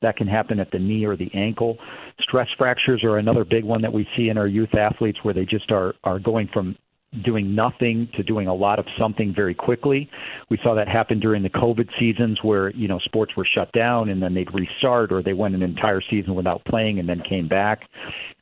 That 0.03 0.17
can 0.17 0.27
happen 0.27 0.61
at 0.61 0.71
the 0.71 0.79
knee 0.79 1.07
or 1.07 1.17
the 1.17 1.31
ankle. 1.33 1.79
Stress 2.21 2.49
fractures 2.59 3.03
are 3.05 3.19
another 3.19 3.45
big 3.45 3.65
one 3.65 3.81
that 3.83 3.93
we 3.93 4.07
see 4.17 4.29
in 4.29 4.37
our 4.37 4.47
youth 4.47 4.75
athletes, 4.75 5.19
where 5.23 5.33
they 5.33 5.45
just 5.45 5.71
are 5.71 5.95
are 6.05 6.19
going 6.19 6.49
from 6.53 6.77
doing 7.25 7.55
nothing 7.55 8.09
to 8.17 8.23
doing 8.23 8.47
a 8.47 8.55
lot 8.55 8.79
of 8.79 8.87
something 8.99 9.33
very 9.35 9.55
quickly. 9.55 10.09
We 10.51 10.59
saw 10.63 10.75
that 10.75 10.89
happen 10.89 11.21
during 11.21 11.43
the 11.43 11.51
COVID 11.51 11.89
seasons 11.99 12.39
where, 12.43 12.71
you 12.71 12.89
know, 12.89 12.99
sports 13.01 13.33
were 13.37 13.47
shut 13.47 13.73
down 13.73 14.09
and 14.09 14.23
then 14.23 14.35
they'd 14.35 14.53
restart 14.53 15.13
or 15.13 15.23
they 15.23 15.33
went 15.33 15.55
an 15.55 15.63
entire 15.63 16.03
season 16.11 16.35
without 16.35 16.65
playing 16.65 16.99
and 16.99 17.09
then 17.09 17.23
came 17.29 17.49
back. 17.49 17.81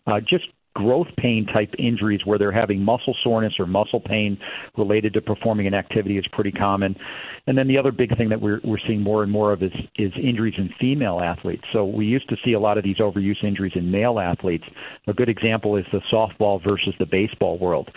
Uh, 0.06 0.20
just 0.20 0.44
growth 0.74 1.06
pain 1.16 1.46
type 1.46 1.72
injuries 1.78 2.20
where 2.24 2.38
they're 2.38 2.52
having 2.52 2.80
muscle 2.80 3.14
soreness 3.22 3.54
or 3.58 3.66
muscle 3.66 4.00
pain 4.00 4.36
related 4.76 5.14
to 5.14 5.20
performing 5.20 5.66
an 5.66 5.74
activity 5.74 6.18
is 6.18 6.26
pretty 6.32 6.50
common. 6.50 6.96
And 7.46 7.56
then 7.56 7.68
the 7.68 7.78
other 7.78 7.92
big 7.92 8.16
thing 8.16 8.28
that 8.30 8.40
we're 8.40 8.60
we're 8.64 8.78
seeing 8.86 9.00
more 9.00 9.22
and 9.22 9.30
more 9.30 9.52
of 9.52 9.62
is 9.62 9.72
is 9.96 10.12
injuries 10.20 10.54
in 10.58 10.70
female 10.80 11.20
athletes. 11.20 11.62
So 11.72 11.84
we 11.84 12.06
used 12.06 12.28
to 12.28 12.36
see 12.44 12.54
a 12.54 12.60
lot 12.60 12.76
of 12.76 12.84
these 12.84 12.96
overuse 12.96 13.42
injuries 13.44 13.72
in 13.76 13.90
male 13.90 14.18
athletes. 14.18 14.64
A 15.06 15.12
good 15.12 15.28
example 15.28 15.76
is 15.76 15.84
the 15.92 16.00
softball 16.12 16.62
versus 16.62 16.94
the 16.98 17.06
baseball 17.06 17.58
world. 17.58 17.90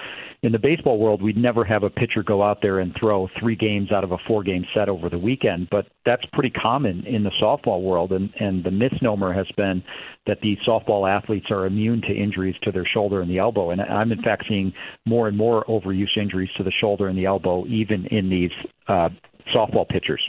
In 0.48 0.54
the 0.54 0.60
baseball 0.60 0.98
world, 0.98 1.22
we'd 1.22 1.36
never 1.36 1.66
have 1.66 1.84
a 1.84 1.90
pitcher 1.90 2.24
go 2.24 2.42
out 2.42 2.60
there 2.62 2.80
and 2.80 2.96
throw 2.98 3.28
three 3.38 3.56
games 3.58 3.92
out 3.92 4.06
of 4.06 4.14
a 4.14 4.18
four 4.26 4.44
game 4.44 4.66
set 4.74 4.88
over 4.88 5.10
the 5.10 5.18
weekend, 5.18 5.68
but 5.70 5.88
that's 6.06 6.24
pretty 6.32 6.50
common 6.50 7.06
in 7.06 7.22
the 7.22 7.32
softball 7.44 7.82
world. 7.82 8.14
And, 8.14 8.30
and 8.40 8.64
the 8.64 8.72
misnomer 8.72 9.34
has 9.34 9.46
been 9.58 9.84
that 10.26 10.38
these 10.42 10.58
softball 10.66 11.06
athletes 11.08 11.48
are 11.52 11.66
immune 11.66 12.02
to 12.04 12.16
injuries 12.16 12.56
to 12.64 12.72
their 12.72 12.86
shoulder 12.86 13.22
and 13.22 13.30
the 13.30 13.40
elbow. 13.40 13.72
And 13.72 13.82
I'm, 13.82 14.14
in 14.14 14.22
fact, 14.22 14.46
seeing 14.48 14.72
more 15.06 15.28
and 15.28 15.36
more 15.36 15.66
overuse 15.66 16.16
injuries 16.16 16.50
to 16.56 16.64
the 16.64 16.72
shoulder 16.80 17.10
and 17.10 17.18
the 17.18 17.26
elbow, 17.26 17.66
even 17.68 18.06
in 18.06 18.30
these 18.30 18.52
uh, 18.88 19.10
softball 19.54 19.88
pitchers. 19.88 20.22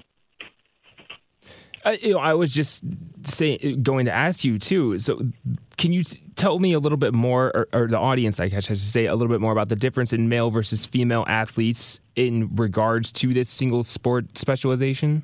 Uh, 1.89 1.97
you 2.03 2.13
know, 2.13 2.19
I 2.19 2.35
was 2.35 2.53
just 2.53 2.85
saying, 3.27 3.83
going 3.83 4.05
to 4.05 4.13
ask 4.13 4.45
you 4.45 4.59
too. 4.59 4.99
So, 4.99 5.23
can 5.79 5.95
you 5.95 6.05
t- 6.05 6.21
tell 6.37 6.59
me 6.59 6.75
a 6.75 6.79
little 6.79 6.99
bit 6.99 7.15
more, 7.15 7.51
or, 7.57 7.69
or, 7.73 7.87
the 7.87 7.99
audience, 7.99 8.41
I 8.41 8.49
guess 8.49 8.67
I 8.67 8.75
should 8.75 8.81
say, 8.81 9.07
a 9.07 9.15
little 9.15 9.33
bit 9.33 9.41
more 9.41 9.53
about 9.53 9.71
the 9.71 9.77
difference 9.77 10.13
in 10.13 10.29
male 10.29 10.51
versus 10.51 10.85
female 10.85 11.25
athletes 11.29 12.01
in 12.15 12.55
regards 12.57 13.11
to 13.13 13.33
this 13.33 13.49
single 13.49 13.83
sport 13.85 14.37
specialization? 14.37 15.23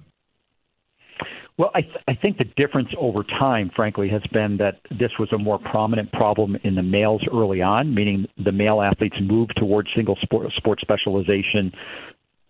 Well, 1.59 1.71
I, 1.75 1.83
th- 1.83 1.97
I 2.09 2.15
think 2.15 2.39
the 2.39 2.47
difference 2.57 2.89
over 2.99 3.25
time, 3.25 3.71
frankly, 3.77 4.09
has 4.09 4.23
been 4.33 4.57
that 4.57 4.81
this 4.91 5.11
was 5.19 5.31
a 5.35 5.39
more 5.39 5.59
prominent 5.59 6.13
problem 6.13 6.57
in 6.65 6.77
the 6.77 6.83
males 6.83 7.23
early 7.31 7.61
on, 7.61 7.95
meaning 7.95 8.27
the 8.43 8.53
male 8.53 8.81
athletes 8.81 9.17
moved 9.21 9.53
towards 9.57 9.91
single 9.95 10.17
sport, 10.23 10.51
sport 10.57 10.81
specialization 10.81 11.73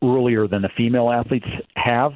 earlier 0.04 0.46
than 0.46 0.62
the 0.62 0.70
female 0.76 1.10
athletes 1.10 1.48
have. 1.74 2.12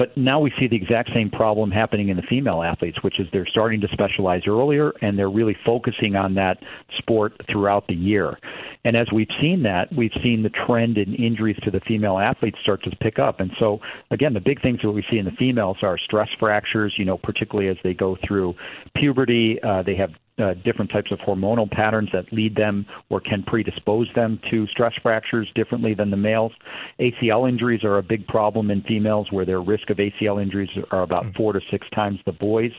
But 0.00 0.16
now 0.16 0.40
we 0.40 0.50
see 0.58 0.66
the 0.66 0.76
exact 0.76 1.10
same 1.12 1.28
problem 1.28 1.70
happening 1.70 2.08
in 2.08 2.16
the 2.16 2.22
female 2.22 2.62
athletes, 2.62 2.96
which 3.02 3.20
is 3.20 3.26
they're 3.34 3.44
starting 3.44 3.82
to 3.82 3.88
specialize 3.88 4.44
earlier 4.46 4.94
and 5.02 5.18
they're 5.18 5.28
really 5.28 5.54
focusing 5.66 6.16
on 6.16 6.36
that 6.36 6.56
sport 6.96 7.34
throughout 7.52 7.86
the 7.86 7.94
year. 7.94 8.38
And 8.86 8.96
as 8.96 9.08
we've 9.12 9.28
seen 9.42 9.62
that, 9.64 9.94
we've 9.94 10.14
seen 10.22 10.42
the 10.42 10.48
trend 10.48 10.96
in 10.96 11.14
injuries 11.16 11.58
to 11.64 11.70
the 11.70 11.80
female 11.80 12.18
athletes 12.18 12.56
start 12.62 12.82
to 12.84 12.96
pick 12.96 13.18
up. 13.18 13.40
And 13.40 13.50
so, 13.60 13.80
again, 14.10 14.32
the 14.32 14.40
big 14.40 14.62
things 14.62 14.78
that 14.82 14.90
we 14.90 15.04
see 15.10 15.18
in 15.18 15.26
the 15.26 15.32
females 15.32 15.76
are 15.82 15.98
stress 15.98 16.28
fractures, 16.38 16.94
you 16.96 17.04
know, 17.04 17.18
particularly 17.18 17.68
as 17.68 17.76
they 17.84 17.92
go 17.92 18.16
through 18.26 18.54
puberty. 18.96 19.58
Uh, 19.62 19.82
they 19.82 19.96
have 19.96 20.12
uh, 20.40 20.54
different 20.64 20.90
types 20.90 21.10
of 21.12 21.18
hormonal 21.18 21.70
patterns 21.70 22.08
that 22.12 22.32
lead 22.32 22.54
them 22.56 22.86
or 23.08 23.20
can 23.20 23.42
predispose 23.42 24.08
them 24.14 24.40
to 24.50 24.66
stress 24.68 24.92
fractures 25.02 25.50
differently 25.54 25.94
than 25.94 26.10
the 26.10 26.16
males. 26.16 26.52
ACL 27.00 27.48
injuries 27.48 27.84
are 27.84 27.98
a 27.98 28.02
big 28.02 28.26
problem 28.26 28.70
in 28.70 28.82
females 28.82 29.28
where 29.30 29.44
their 29.44 29.60
risk 29.60 29.90
of 29.90 29.98
ACL 29.98 30.40
injuries 30.42 30.70
are 30.90 31.02
about 31.02 31.26
hmm. 31.26 31.32
four 31.36 31.52
to 31.52 31.60
six 31.70 31.88
times 31.90 32.18
the 32.26 32.32
boys. 32.32 32.72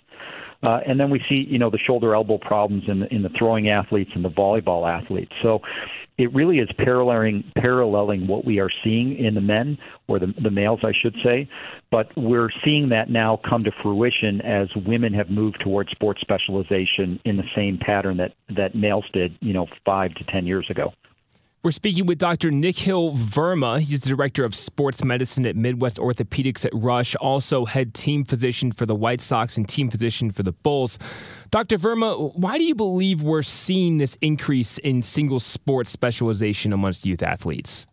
Uh, 0.63 0.79
and 0.85 0.99
then 0.99 1.09
we 1.09 1.19
see, 1.27 1.47
you 1.49 1.57
know, 1.57 1.69
the 1.69 1.79
shoulder 1.79 2.13
elbow 2.13 2.37
problems 2.37 2.83
in 2.87 2.99
the, 2.99 3.13
in 3.13 3.23
the 3.23 3.29
throwing 3.37 3.69
athletes 3.69 4.11
and 4.13 4.23
the 4.23 4.29
volleyball 4.29 4.87
athletes. 4.87 5.31
So 5.41 5.61
it 6.17 6.33
really 6.35 6.59
is 6.59 6.69
paralleling 6.77 7.43
paralleling 7.57 8.27
what 8.27 8.45
we 8.45 8.59
are 8.59 8.69
seeing 8.83 9.17
in 9.17 9.33
the 9.33 9.41
men 9.41 9.77
or 10.07 10.19
the, 10.19 10.33
the 10.41 10.51
males, 10.51 10.81
I 10.83 10.91
should 11.01 11.15
say. 11.23 11.49
But 11.89 12.07
we're 12.15 12.49
seeing 12.63 12.89
that 12.89 13.09
now 13.09 13.39
come 13.49 13.63
to 13.63 13.71
fruition 13.81 14.41
as 14.41 14.67
women 14.85 15.13
have 15.13 15.29
moved 15.29 15.61
towards 15.63 15.89
sports 15.91 16.21
specialization 16.21 17.19
in 17.25 17.37
the 17.37 17.43
same 17.55 17.79
pattern 17.79 18.17
that 18.17 18.33
that 18.55 18.75
males 18.75 19.05
did, 19.13 19.35
you 19.41 19.53
know, 19.53 19.67
five 19.83 20.13
to 20.15 20.23
ten 20.25 20.45
years 20.45 20.67
ago. 20.69 20.93
We're 21.63 21.69
speaking 21.69 22.07
with 22.07 22.17
Dr. 22.17 22.49
Nikhil 22.49 23.11
Verma. 23.11 23.79
He's 23.81 24.01
the 24.01 24.09
director 24.09 24.43
of 24.43 24.55
sports 24.55 25.03
medicine 25.03 25.45
at 25.45 25.55
Midwest 25.55 25.99
Orthopedics 25.99 26.65
at 26.65 26.71
Rush, 26.73 27.13
also 27.17 27.65
head 27.65 27.93
team 27.93 28.25
physician 28.25 28.71
for 28.71 28.87
the 28.87 28.95
White 28.95 29.21
Sox 29.21 29.57
and 29.57 29.69
team 29.69 29.91
physician 29.91 30.31
for 30.31 30.41
the 30.41 30.53
Bulls. 30.53 30.97
Dr. 31.51 31.77
Verma, 31.77 32.35
why 32.35 32.57
do 32.57 32.63
you 32.63 32.73
believe 32.73 33.21
we're 33.21 33.43
seeing 33.43 33.99
this 33.99 34.17
increase 34.21 34.79
in 34.79 35.03
single 35.03 35.39
sport 35.39 35.87
specialization 35.87 36.73
amongst 36.73 37.05
youth 37.05 37.21
athletes? 37.21 37.85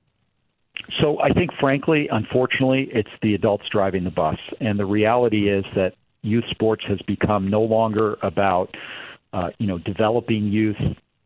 So 1.03 1.21
I 1.21 1.35
think, 1.35 1.51
frankly, 1.61 2.09
unfortunately, 2.11 2.89
it's 2.91 3.11
the 3.21 3.35
adults 3.35 3.67
driving 3.71 4.05
the 4.05 4.11
bus. 4.11 4.39
And 4.63 4.79
the 4.79 4.87
reality 4.87 5.51
is 5.51 5.67
that 5.75 5.93
youth 6.23 6.45
sports 6.51 6.85
has 6.89 7.01
become 7.07 7.51
no 7.51 7.61
longer 7.61 8.17
about, 8.23 8.75
uh, 9.35 9.51
you 9.59 9.67
know, 9.67 9.77
developing 9.77 10.47
youth 10.47 10.81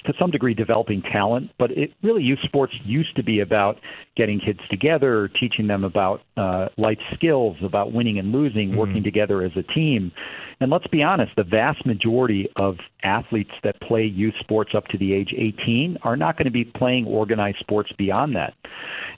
to 0.04 0.12
some 0.18 0.30
degree 0.30 0.54
developing 0.54 1.02
talent, 1.02 1.50
but 1.59 1.71
it 1.73 1.92
really 2.02 2.23
youth 2.23 2.40
sports 2.42 2.73
used 2.85 3.14
to 3.16 3.23
be 3.23 3.40
about 3.40 3.78
getting 4.16 4.40
kids 4.40 4.61
together, 4.71 5.28
teaching 5.40 5.66
them 5.66 5.85
about 5.85 6.21
uh, 6.37 6.68
life 6.76 6.99
skills, 7.14 7.56
about 7.62 7.92
winning 7.92 8.18
and 8.18 8.32
losing, 8.32 8.71
mm-hmm. 8.71 8.78
working 8.78 9.02
together 9.02 9.42
as 9.42 9.52
a 9.56 9.62
team. 9.75 10.12
And 10.61 10.71
let's 10.71 10.87
be 10.88 11.02
honest, 11.02 11.32
the 11.37 11.44
vast 11.44 11.85
majority 11.87 12.49
of 12.56 12.76
athletes 13.02 13.50
that 13.64 13.80
play 13.80 14.04
youth 14.04 14.35
sports 14.40 14.73
up 14.76 14.87
to 14.88 14.99
the 14.99 15.12
age 15.12 15.35
18 15.37 15.99
are 16.02 16.16
not 16.16 16.37
going 16.37 16.44
to 16.44 16.52
be 16.52 16.64
playing 16.64 17.06
organized 17.06 17.59
sports 17.59 17.90
beyond 17.99 18.37
that. 18.37 18.54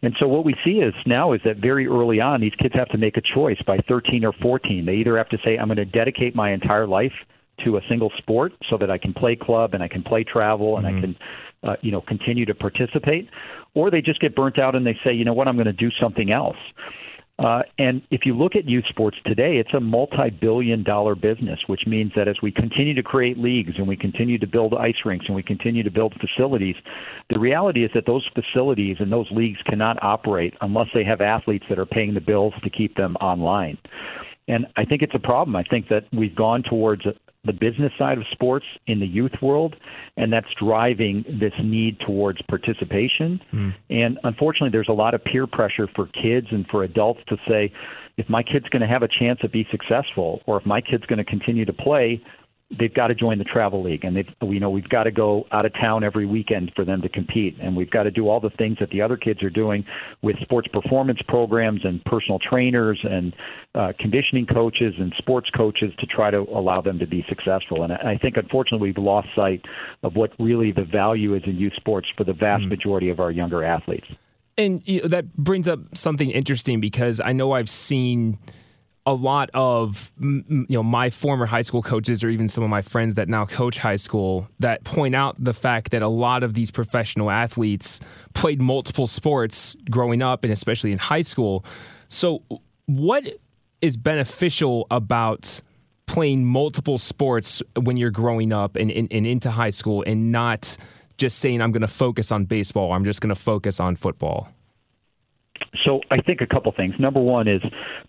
And 0.03 0.15
so 0.19 0.27
what 0.27 0.45
we 0.45 0.55
see 0.65 0.79
is 0.79 0.95
now 1.07 1.33
is 1.33 1.41
that 1.45 1.59
very 1.59 1.87
early 1.87 2.21
on, 2.21 2.41
these 2.41 2.55
kids 2.59 2.75
have 2.75 2.89
to 2.91 2.99
make 2.99 3.17
a 3.17 3.23
choice 3.35 3.59
by 3.67 3.79
13 3.89 4.25
or 4.25 4.33
14. 4.41 4.87
They 4.87 4.95
either 4.95 5.17
have 5.19 5.29
to 5.31 5.39
say, 5.45 5.57
I'm 5.57 5.69
going 5.69 5.77
to 5.77 5.85
dedicate 5.85 6.35
my 6.35 6.53
entire 6.53 6.87
life 6.87 7.13
to 7.65 7.77
a 7.77 7.81
single 7.89 8.11
sport 8.19 8.53
so 8.71 8.77
that 8.79 8.91
I 8.91 8.99
can 8.99 9.13
play 9.13 9.37
club 9.37 9.75
and 9.75 9.83
I 9.83 9.89
can 9.89 10.03
play 10.03 10.25
travel 10.25 10.79
and 10.79 10.87
mm-hmm. 10.87 10.99
I 10.99 11.01
can 11.01 11.17
uh, 11.63 11.77
you 11.83 11.93
know 11.93 12.01
continue 12.03 12.45
to 12.47 12.55
participate 12.55 13.29
or 13.75 13.91
they 13.91 14.01
just 14.01 14.21
get 14.21 14.35
burnt 14.35 14.59
out 14.59 14.75
and 14.75 14.87
they 14.87 14.97
say 15.05 15.13
you 15.13 15.25
know 15.25 15.35
what 15.35 15.49
I'm 15.49 15.57
going 15.57 15.67
to 15.67 15.73
do 15.73 15.91
something 16.01 16.31
else 16.31 16.57
uh, 17.39 17.63
and 17.79 18.01
if 18.13 18.21
you 18.25 18.37
look 18.37 18.55
at 18.55 18.69
youth 18.69 18.85
sports 18.89 19.17
today, 19.27 19.57
it's 19.57 19.75
a 19.75 19.81
multi 19.81 20.31
billion 20.31 20.85
dollar 20.85 21.17
business, 21.17 21.59
which 21.67 21.81
means 21.85 22.13
that 22.15 22.29
as 22.29 22.37
we 22.43 22.53
continue 22.53 22.95
to 22.95 23.03
create 23.03 23.37
leagues 23.37 23.73
and 23.77 23.89
we 23.89 23.97
continue 23.97 24.39
to 24.39 24.47
build 24.47 24.73
ice 24.75 24.95
rinks 25.05 25.27
and 25.27 25.35
we 25.35 25.43
continue 25.43 25.83
to 25.83 25.91
build 25.91 26.15
facilities, 26.21 26.77
the 27.31 27.39
reality 27.39 27.85
is 27.85 27.91
that 27.95 28.07
those 28.07 28.29
facilities 28.35 28.99
and 29.01 29.11
those 29.11 29.27
leagues 29.33 29.59
cannot 29.67 30.01
operate 30.01 30.55
unless 30.61 30.87
they 30.95 31.03
have 31.03 31.21
athletes 31.21 31.65
that 31.69 31.79
are 31.79 31.87
paying 31.87 32.15
the 32.15 32.21
bills 32.21 32.55
to 32.63 32.71
keep 32.71 32.95
them 32.97 33.17
online. 33.17 33.77
And 34.47 34.67
I 34.77 34.85
think 34.85 35.03
it's 35.03 35.15
a 35.15 35.19
problem. 35.19 35.57
I 35.57 35.65
think 35.65 35.89
that 35.89 36.05
we've 36.13 36.37
gone 36.37 36.63
towards 36.63 37.03
the 37.45 37.53
business 37.53 37.93
side 37.99 38.19
of 38.19 38.25
sports 38.33 38.67
in 38.87 39.01
the 39.01 39.07
youth 39.07 39.33
world, 39.43 39.77
and 40.17 40.33
that's 40.33 40.47
driving 40.59 41.25
this 41.41 41.53
need 41.63 41.99
towards 42.01 42.41
participation. 42.49 43.41
Mm. 43.53 43.75
And 43.91 44.19
unfortunately, 44.25 44.71
there's 44.71 44.89
a 44.89 44.93
lot 44.93 45.15
of 45.15 45.25
peer 45.25 45.47
pressure 45.47 45.89
for 45.95 46.07
kids 46.07 46.47
and 46.51 46.67
for 46.71 46.85
adults 46.85 47.21
to 47.29 47.37
say, 47.49 47.73
if 48.17 48.29
my 48.29 48.43
kid's 48.43 48.69
going 48.69 48.83
to 48.83 48.89
have 48.89 49.03
a 49.03 49.09
chance 49.09 49.41
to 49.41 49.49
be 49.49 49.67
successful, 49.71 50.41
or 50.47 50.59
if 50.59 50.67
my 50.67 50.81
kid's 50.81 51.05
going 51.07 51.19
to 51.19 51.25
continue 51.25 51.65
to 51.65 51.73
play, 51.73 52.23
they've 52.79 52.95
got 52.95 53.09
to 53.09 53.15
join 53.15 53.39
the 53.39 53.45
travel 53.45 53.83
league 53.83 54.05
and 54.05 54.17
they've 54.17 54.29
we 54.43 54.59
know 54.59 54.71
we've 54.71 54.89
got 54.89 55.05
to 55.05 55.11
go 55.11 55.45
out 55.53 55.67
of 55.67 55.73
town 55.75 56.03
every 56.03 56.27
weekend 56.27 56.73
for 56.75 56.85
them 56.85 57.03
to 57.03 57.09
compete 57.09 57.57
and 57.61 57.77
we've 57.77 57.91
got 57.91 58.05
to 58.05 58.11
do 58.11 58.29
all 58.29 58.41
the 58.41 58.51
things 58.51 58.77
that 58.81 58.89
the 58.91 59.03
other 59.03 59.17
kids 59.17 59.43
are 59.43 59.51
doing 59.51 59.85
with 60.23 60.37
sports 60.41 60.67
performance 60.69 61.19
programs 61.29 61.85
and 61.85 62.03
personal 62.05 62.39
trainers 62.39 62.99
and 63.05 63.35
uh, 63.75 63.93
conditioning 64.01 64.47
coaches 64.47 64.95
and 64.99 65.13
sports 65.19 65.49
coaches 65.57 65.93
to 65.99 66.07
try 66.07 66.31
to 66.31 66.39
allow 66.55 66.81
them 66.81 66.99
to 66.99 67.07
be 67.07 67.25
successful 67.29 67.83
and 67.83 67.93
I 67.93 68.17
think 68.17 68.37
unfortunately 68.37 68.89
we've 68.89 68.99
lost 68.99 69.29
sight 69.37 69.63
of 70.03 70.17
what 70.17 70.31
really 70.39 70.73
the 70.73 70.85
value 70.85 71.35
is 71.35 71.43
in 71.47 71.57
youth 71.57 71.75
sports 71.77 72.09
for 72.17 72.25
the 72.25 72.33
vast 72.33 72.63
mm-hmm. 72.63 72.71
majority 72.71 73.11
of 73.11 73.21
our 73.21 73.31
younger 73.31 73.63
athletes 73.63 74.07
and 74.57 74.87
you 74.87 75.03
know, 75.03 75.09
that 75.09 75.37
brings 75.37 75.69
up 75.69 75.81
something 75.97 76.31
interesting 76.31 76.81
because 76.81 77.21
I 77.21 77.33
know 77.33 77.53
I've 77.53 77.71
seen 77.71 78.39
a 79.07 79.13
lot 79.13 79.51
of 79.53 80.11
you 80.19 80.67
know 80.69 80.83
my 80.83 81.11
former 81.11 81.45
high 81.45 81.61
school 81.61 81.83
coaches 81.83 82.25
or 82.25 82.31
even 82.31 82.49
some 82.49 82.65
of 82.65 82.71
my 82.71 82.81
friends 82.81 83.17
that 83.17 83.29
now 83.29 83.45
coach 83.45 83.79
high 83.79 83.97
school 83.97 84.49
that 84.61 84.83
point 84.85 85.15
out 85.15 85.37
the 85.43 85.53
fact 85.53 85.91
that 85.91 86.01
a 86.01 86.09
lot 86.09 86.43
of 86.43 86.55
these 86.55 86.71
professional 86.71 87.31
athletes 87.31 88.01
played 88.33 88.63
multiple 88.63 89.07
sports 89.07 89.77
growing 89.91 90.23
up 90.23 90.43
and 90.43 90.53
especially 90.53 90.91
in 90.91 90.99
high 90.99 91.21
school. 91.21 91.65
So 92.09 92.43
what 92.87 93.25
is 93.83 93.97
beneficial 93.97 94.87
about 94.91 95.61
playing 96.07 96.45
multiple 96.45 96.97
sports 96.97 97.63
when 97.83 97.97
you're 97.97 98.11
growing 98.11 98.53
up 98.53 98.77
and, 98.77 98.91
and, 98.91 99.09
and 99.11 99.27
into 99.27 99.51
high 99.51 99.71
school 99.71 100.03
and 100.07 100.33
not 100.33 100.77
just 101.19 101.39
saying 101.39 101.61
I'm 101.61 101.73
going 101.73 101.83
to 101.83 101.89
focus 101.89 102.33
on 102.33 102.47
baseball 102.47 102.93
I'm 102.93 103.05
just 103.05 103.21
going 103.21 103.35
to 103.35 103.41
focus 103.41 103.81
on 103.81 103.97
football? 103.97 104.49
So 105.85 106.01
I 106.11 106.21
think 106.21 106.41
a 106.41 106.47
couple 106.47 106.73
things. 106.77 106.95
Number 106.99 107.21
one 107.21 107.49
is 107.49 107.61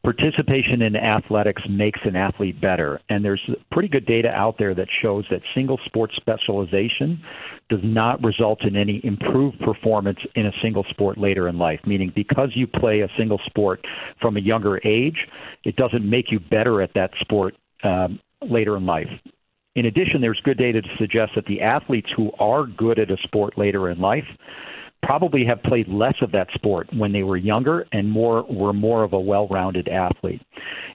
participation 0.04 0.82
in 0.82 0.96
athletics 0.96 1.62
makes 1.70 2.00
an 2.06 2.16
athlete 2.16 2.60
better, 2.62 3.02
and 3.10 3.26
there's 3.26 3.42
pretty 3.72 3.88
good 3.88 4.06
data 4.06 4.30
out 4.30 4.56
there 4.58 4.74
that 4.76 4.88
shows 5.02 5.26
that 5.32 5.42
single 5.54 5.80
sport 5.86 6.12
specialization 6.16 7.22
does 7.70 7.80
not 7.84 8.24
result 8.24 8.64
in 8.64 8.76
any 8.76 9.02
improved 9.04 9.60
performance 9.60 10.20
in 10.36 10.46
a 10.46 10.52
single 10.62 10.86
sport 10.90 11.18
later 11.18 11.48
in 11.48 11.58
life. 11.58 11.80
Meaning, 11.86 12.12
because 12.16 12.50
you 12.56 12.68
play 12.68 13.02
a 13.02 13.10
single 13.18 13.40
sport 13.46 13.82
from 14.22 14.38
a 14.38 14.42
younger 14.42 14.80
age, 14.88 15.18
it 15.64 15.76
doesn't 15.76 16.08
make 16.08 16.32
you 16.32 16.40
better 16.40 16.82
at 16.82 16.92
that 16.94 17.12
sport 17.20 17.56
um, 17.84 18.20
later 18.42 18.78
in 18.78 18.86
life. 18.86 19.10
In 19.76 19.88
addition, 19.88 20.22
there's 20.22 20.40
good 20.46 20.58
data 20.58 20.82
to 20.82 20.90
suggest 20.98 21.34
that 21.36 21.46
the 21.48 21.62
athletes 21.62 22.08
who 22.16 22.32
are 22.40 22.66
good 22.66 22.98
at 22.98 23.12
a 23.12 23.18
sport 23.24 23.58
later 23.58 23.90
in 23.90 24.00
life 24.00 24.24
probably 25.06 25.46
have 25.46 25.62
played 25.64 25.88
less 25.88 26.16
of 26.22 26.32
that 26.32 26.48
sport 26.56 26.88
when 26.98 27.12
they 27.12 27.24
were 27.24 27.38
younger 27.38 27.86
and 27.92 28.10
more 28.10 28.44
were 28.50 28.74
more 28.74 29.04
of 29.04 29.14
a 29.14 29.20
well-rounded 29.20 29.88
athlete. 29.88 30.42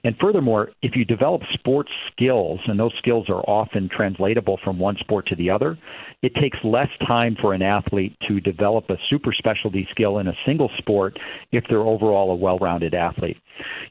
And 0.03 0.15
furthermore, 0.19 0.71
if 0.81 0.95
you 0.95 1.05
develop 1.05 1.41
sports 1.53 1.91
skills, 2.11 2.59
and 2.67 2.79
those 2.79 2.93
skills 2.97 3.29
are 3.29 3.41
often 3.47 3.89
translatable 3.95 4.59
from 4.63 4.79
one 4.79 4.97
sport 4.97 5.27
to 5.27 5.35
the 5.35 5.49
other, 5.49 5.77
it 6.21 6.33
takes 6.35 6.57
less 6.63 6.89
time 7.07 7.37
for 7.39 7.53
an 7.53 7.61
athlete 7.61 8.15
to 8.27 8.39
develop 8.41 8.89
a 8.89 8.97
super 9.09 9.31
specialty 9.31 9.87
skill 9.91 10.17
in 10.17 10.27
a 10.27 10.33
single 10.45 10.69
sport 10.77 11.17
if 11.51 11.63
they're 11.69 11.79
overall 11.79 12.31
a 12.31 12.35
well-rounded 12.35 12.93
athlete. 12.93 13.37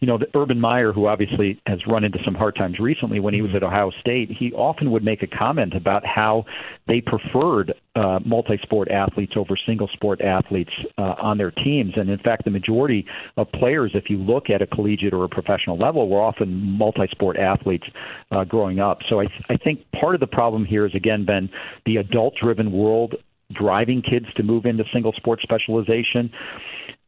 You 0.01 0.07
know, 0.07 0.19
the 0.19 0.27
Urban 0.35 0.61
Meyer, 0.61 0.93
who 0.93 1.07
obviously 1.07 1.61
has 1.67 1.79
run 1.87 2.05
into 2.05 2.19
some 2.25 2.35
hard 2.35 2.57
times 2.57 2.79
recently 2.79 3.21
when 3.21 3.35
he 3.35 3.43
was 3.43 3.53
at 3.55 3.63
Ohio 3.63 3.91
State, 4.01 4.31
he 4.31 4.53
often 4.53 4.91
would 4.91 5.05
make 5.05 5.23
a 5.23 5.27
comment 5.27 5.75
about 5.75 6.05
how 6.07 6.45
they 6.89 7.01
preferred 7.01 7.75
uh, 7.97 8.19
multi-sport 8.25 8.91
athletes 8.91 9.33
over 9.37 9.57
single-sport 9.67 10.21
athletes 10.21 10.73
uh, 10.97 11.15
on 11.21 11.39
their 11.39 11.51
teams. 11.51 11.93
And 11.97 12.09
in 12.09 12.19
fact, 12.19 12.45
the 12.45 12.51
majority 12.51 13.05
of 13.37 13.51
players, 13.53 13.93
if 13.95 14.05
you 14.09 14.19
look 14.19 14.51
at 14.51 14.63
a 14.63 14.67
collegiate 14.67 15.13
or 15.13 15.25
a 15.25 15.29
professional 15.29 15.77
level, 15.77 16.09
were 16.09 16.21
often 16.21 16.55
multi-sport 16.55 17.37
athletes 17.37 17.85
uh, 18.31 18.45
growing 18.45 18.81
up. 18.81 18.99
So 19.09 19.21
I, 19.21 19.27
th- 19.27 19.43
I 19.49 19.57
think 19.57 19.85
part 20.01 20.15
of 20.15 20.21
the 20.21 20.27
problem 20.27 20.65
here 20.65 20.85
has 20.87 20.95
again 20.95 21.27
been 21.27 21.51
the 21.87 21.97
adult-driven 21.97 22.73
world 22.73 23.17
driving 23.53 24.01
kids 24.01 24.27
to 24.37 24.43
move 24.43 24.65
into 24.65 24.85
single 24.93 25.13
sport 25.13 25.41
specialization. 25.43 26.31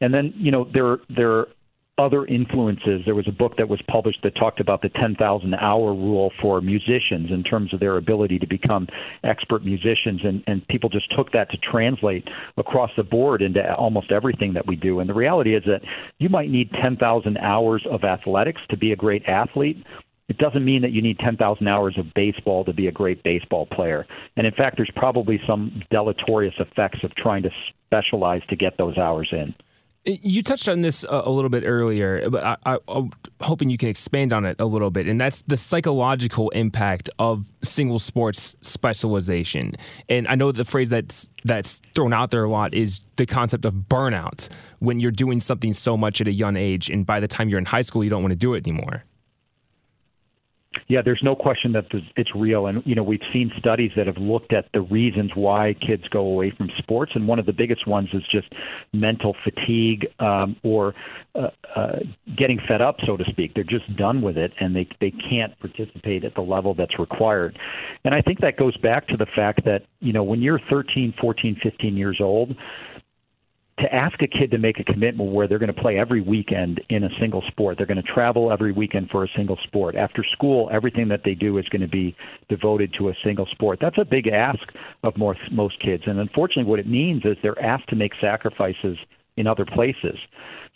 And 0.00 0.12
then, 0.12 0.34
you 0.36 0.50
know, 0.50 0.68
there 0.72 0.98
there 1.08 1.46
other 1.98 2.24
influences. 2.24 3.02
There 3.04 3.14
was 3.14 3.28
a 3.28 3.32
book 3.32 3.56
that 3.58 3.68
was 3.68 3.80
published 3.86 4.20
that 4.22 4.34
talked 4.34 4.60
about 4.60 4.80
the 4.80 4.88
10,000 4.88 5.54
hour 5.54 5.92
rule 5.92 6.32
for 6.40 6.60
musicians 6.62 7.30
in 7.30 7.44
terms 7.44 7.74
of 7.74 7.80
their 7.80 7.98
ability 7.98 8.38
to 8.38 8.46
become 8.46 8.88
expert 9.24 9.64
musicians, 9.64 10.22
and, 10.24 10.42
and 10.46 10.66
people 10.68 10.88
just 10.88 11.14
took 11.14 11.32
that 11.32 11.50
to 11.50 11.58
translate 11.58 12.26
across 12.56 12.90
the 12.96 13.02
board 13.02 13.42
into 13.42 13.60
almost 13.74 14.10
everything 14.10 14.54
that 14.54 14.66
we 14.66 14.74
do. 14.74 15.00
And 15.00 15.08
the 15.08 15.14
reality 15.14 15.54
is 15.54 15.64
that 15.66 15.82
you 16.18 16.30
might 16.30 16.50
need 16.50 16.70
10,000 16.80 17.36
hours 17.38 17.84
of 17.90 18.04
athletics 18.04 18.62
to 18.70 18.76
be 18.76 18.92
a 18.92 18.96
great 18.96 19.24
athlete. 19.26 19.84
It 20.28 20.38
doesn't 20.38 20.64
mean 20.64 20.80
that 20.80 20.92
you 20.92 21.02
need 21.02 21.18
10,000 21.18 21.68
hours 21.68 21.98
of 21.98 22.06
baseball 22.14 22.64
to 22.64 22.72
be 22.72 22.86
a 22.86 22.92
great 22.92 23.22
baseball 23.22 23.66
player. 23.66 24.06
And 24.38 24.46
in 24.46 24.54
fact, 24.54 24.78
there's 24.78 24.90
probably 24.96 25.38
some 25.46 25.82
deleterious 25.90 26.54
effects 26.58 27.00
of 27.04 27.14
trying 27.16 27.42
to 27.42 27.50
specialize 27.86 28.40
to 28.48 28.56
get 28.56 28.78
those 28.78 28.96
hours 28.96 29.28
in. 29.30 29.54
You 30.04 30.42
touched 30.42 30.68
on 30.68 30.80
this 30.80 31.04
a, 31.08 31.30
little 31.30 31.48
bit 31.48 31.62
earlier, 31.64 32.28
but 32.28 32.58
I, 32.66 32.78
am 32.88 33.10
hoping 33.40 33.70
you 33.70 33.78
can 33.78 33.88
expand 33.88 34.32
on 34.32 34.44
it 34.44 34.56
a 34.58 34.64
little 34.64 34.90
bit. 34.90 35.06
And 35.06 35.20
that's 35.20 35.42
the 35.42 35.56
psychological 35.56 36.50
impact 36.50 37.08
of 37.20 37.46
single 37.62 38.00
sports 38.00 38.56
specialization. 38.62 39.74
And 40.08 40.26
I 40.26 40.34
know 40.34 40.50
the 40.50 40.64
phrase 40.64 40.88
that's 40.88 41.28
that's 41.44 41.80
thrown 41.94 42.12
out 42.12 42.32
there 42.32 42.42
a 42.42 42.50
lot 42.50 42.74
is 42.74 43.00
the 43.14 43.26
concept 43.26 43.64
of 43.64 43.74
burnout 43.74 44.48
when 44.80 44.98
you're 44.98 45.12
doing 45.12 45.38
something 45.38 45.72
so 45.72 45.96
much 45.96 46.20
at 46.20 46.26
a 46.26 46.32
young 46.32 46.56
age, 46.56 46.90
and 46.90 47.06
by 47.06 47.20
the 47.20 47.28
time 47.28 47.48
you're 47.48 47.60
in 47.60 47.64
high 47.64 47.82
school, 47.82 48.02
you 48.02 48.10
don't 48.10 48.22
want 48.22 48.32
to 48.32 48.36
do 48.36 48.54
it 48.54 48.66
anymore. 48.66 49.04
Yeah, 50.88 51.00
there's 51.04 51.22
no 51.22 51.34
question 51.34 51.72
that 51.72 51.86
it's 52.16 52.30
real, 52.34 52.66
and 52.66 52.82
you 52.84 52.94
know 52.94 53.02
we've 53.02 53.20
seen 53.32 53.50
studies 53.58 53.90
that 53.96 54.06
have 54.06 54.16
looked 54.16 54.52
at 54.52 54.66
the 54.72 54.80
reasons 54.80 55.32
why 55.34 55.74
kids 55.86 56.04
go 56.08 56.20
away 56.20 56.52
from 56.56 56.70
sports, 56.78 57.12
and 57.14 57.26
one 57.28 57.38
of 57.38 57.46
the 57.46 57.52
biggest 57.52 57.86
ones 57.86 58.08
is 58.12 58.22
just 58.30 58.48
mental 58.92 59.34
fatigue 59.44 60.06
um, 60.18 60.56
or 60.62 60.94
uh, 61.34 61.48
uh, 61.76 61.98
getting 62.36 62.58
fed 62.68 62.80
up, 62.80 62.96
so 63.06 63.16
to 63.16 63.24
speak. 63.30 63.54
They're 63.54 63.64
just 63.64 63.96
done 63.96 64.22
with 64.22 64.36
it, 64.36 64.52
and 64.60 64.74
they 64.74 64.88
they 65.00 65.10
can't 65.10 65.58
participate 65.58 66.24
at 66.24 66.34
the 66.34 66.42
level 66.42 66.74
that's 66.74 66.98
required. 66.98 67.58
And 68.04 68.14
I 68.14 68.20
think 68.20 68.40
that 68.40 68.56
goes 68.56 68.76
back 68.78 69.08
to 69.08 69.16
the 69.16 69.26
fact 69.34 69.64
that 69.64 69.82
you 70.00 70.12
know 70.12 70.22
when 70.22 70.42
you're 70.42 70.60
13, 70.70 71.14
14, 71.20 71.60
15 71.62 71.96
years 71.96 72.18
old, 72.20 72.56
to 73.78 73.94
ask 73.94 74.20
a 74.22 74.26
kid 74.26 74.50
to 74.50 74.58
make 74.58 74.78
a 74.78 74.84
commitment 74.84 75.32
where 75.32 75.48
they're 75.48 75.58
going 75.58 75.72
to 75.72 75.80
play 75.80 75.98
every 75.98 76.20
weekend 76.20 76.80
in 76.90 77.04
a 77.04 77.08
single 77.18 77.42
sport, 77.48 77.78
they're 77.78 77.86
going 77.86 78.02
to 78.02 78.12
travel 78.12 78.52
every 78.52 78.72
weekend 78.72 79.08
for 79.10 79.24
a 79.24 79.28
single 79.34 79.58
sport. 79.64 79.96
After 79.96 80.24
school, 80.32 80.68
everything 80.72 81.08
that 81.08 81.22
they 81.24 81.34
do 81.34 81.58
is 81.58 81.68
going 81.70 81.80
to 81.80 81.88
be 81.88 82.14
devoted 82.48 82.94
to 82.98 83.08
a 83.08 83.14
single 83.24 83.46
sport. 83.46 83.78
That's 83.80 83.98
a 83.98 84.04
big 84.04 84.28
ask 84.28 84.60
of 85.02 85.16
most 85.16 85.40
most 85.50 85.80
kids, 85.80 86.04
and 86.06 86.20
unfortunately, 86.20 86.68
what 86.68 86.78
it 86.78 86.86
means 86.86 87.24
is 87.24 87.36
they're 87.42 87.60
asked 87.62 87.88
to 87.88 87.96
make 87.96 88.12
sacrifices 88.20 88.98
in 89.36 89.46
other 89.46 89.64
places. 89.64 90.18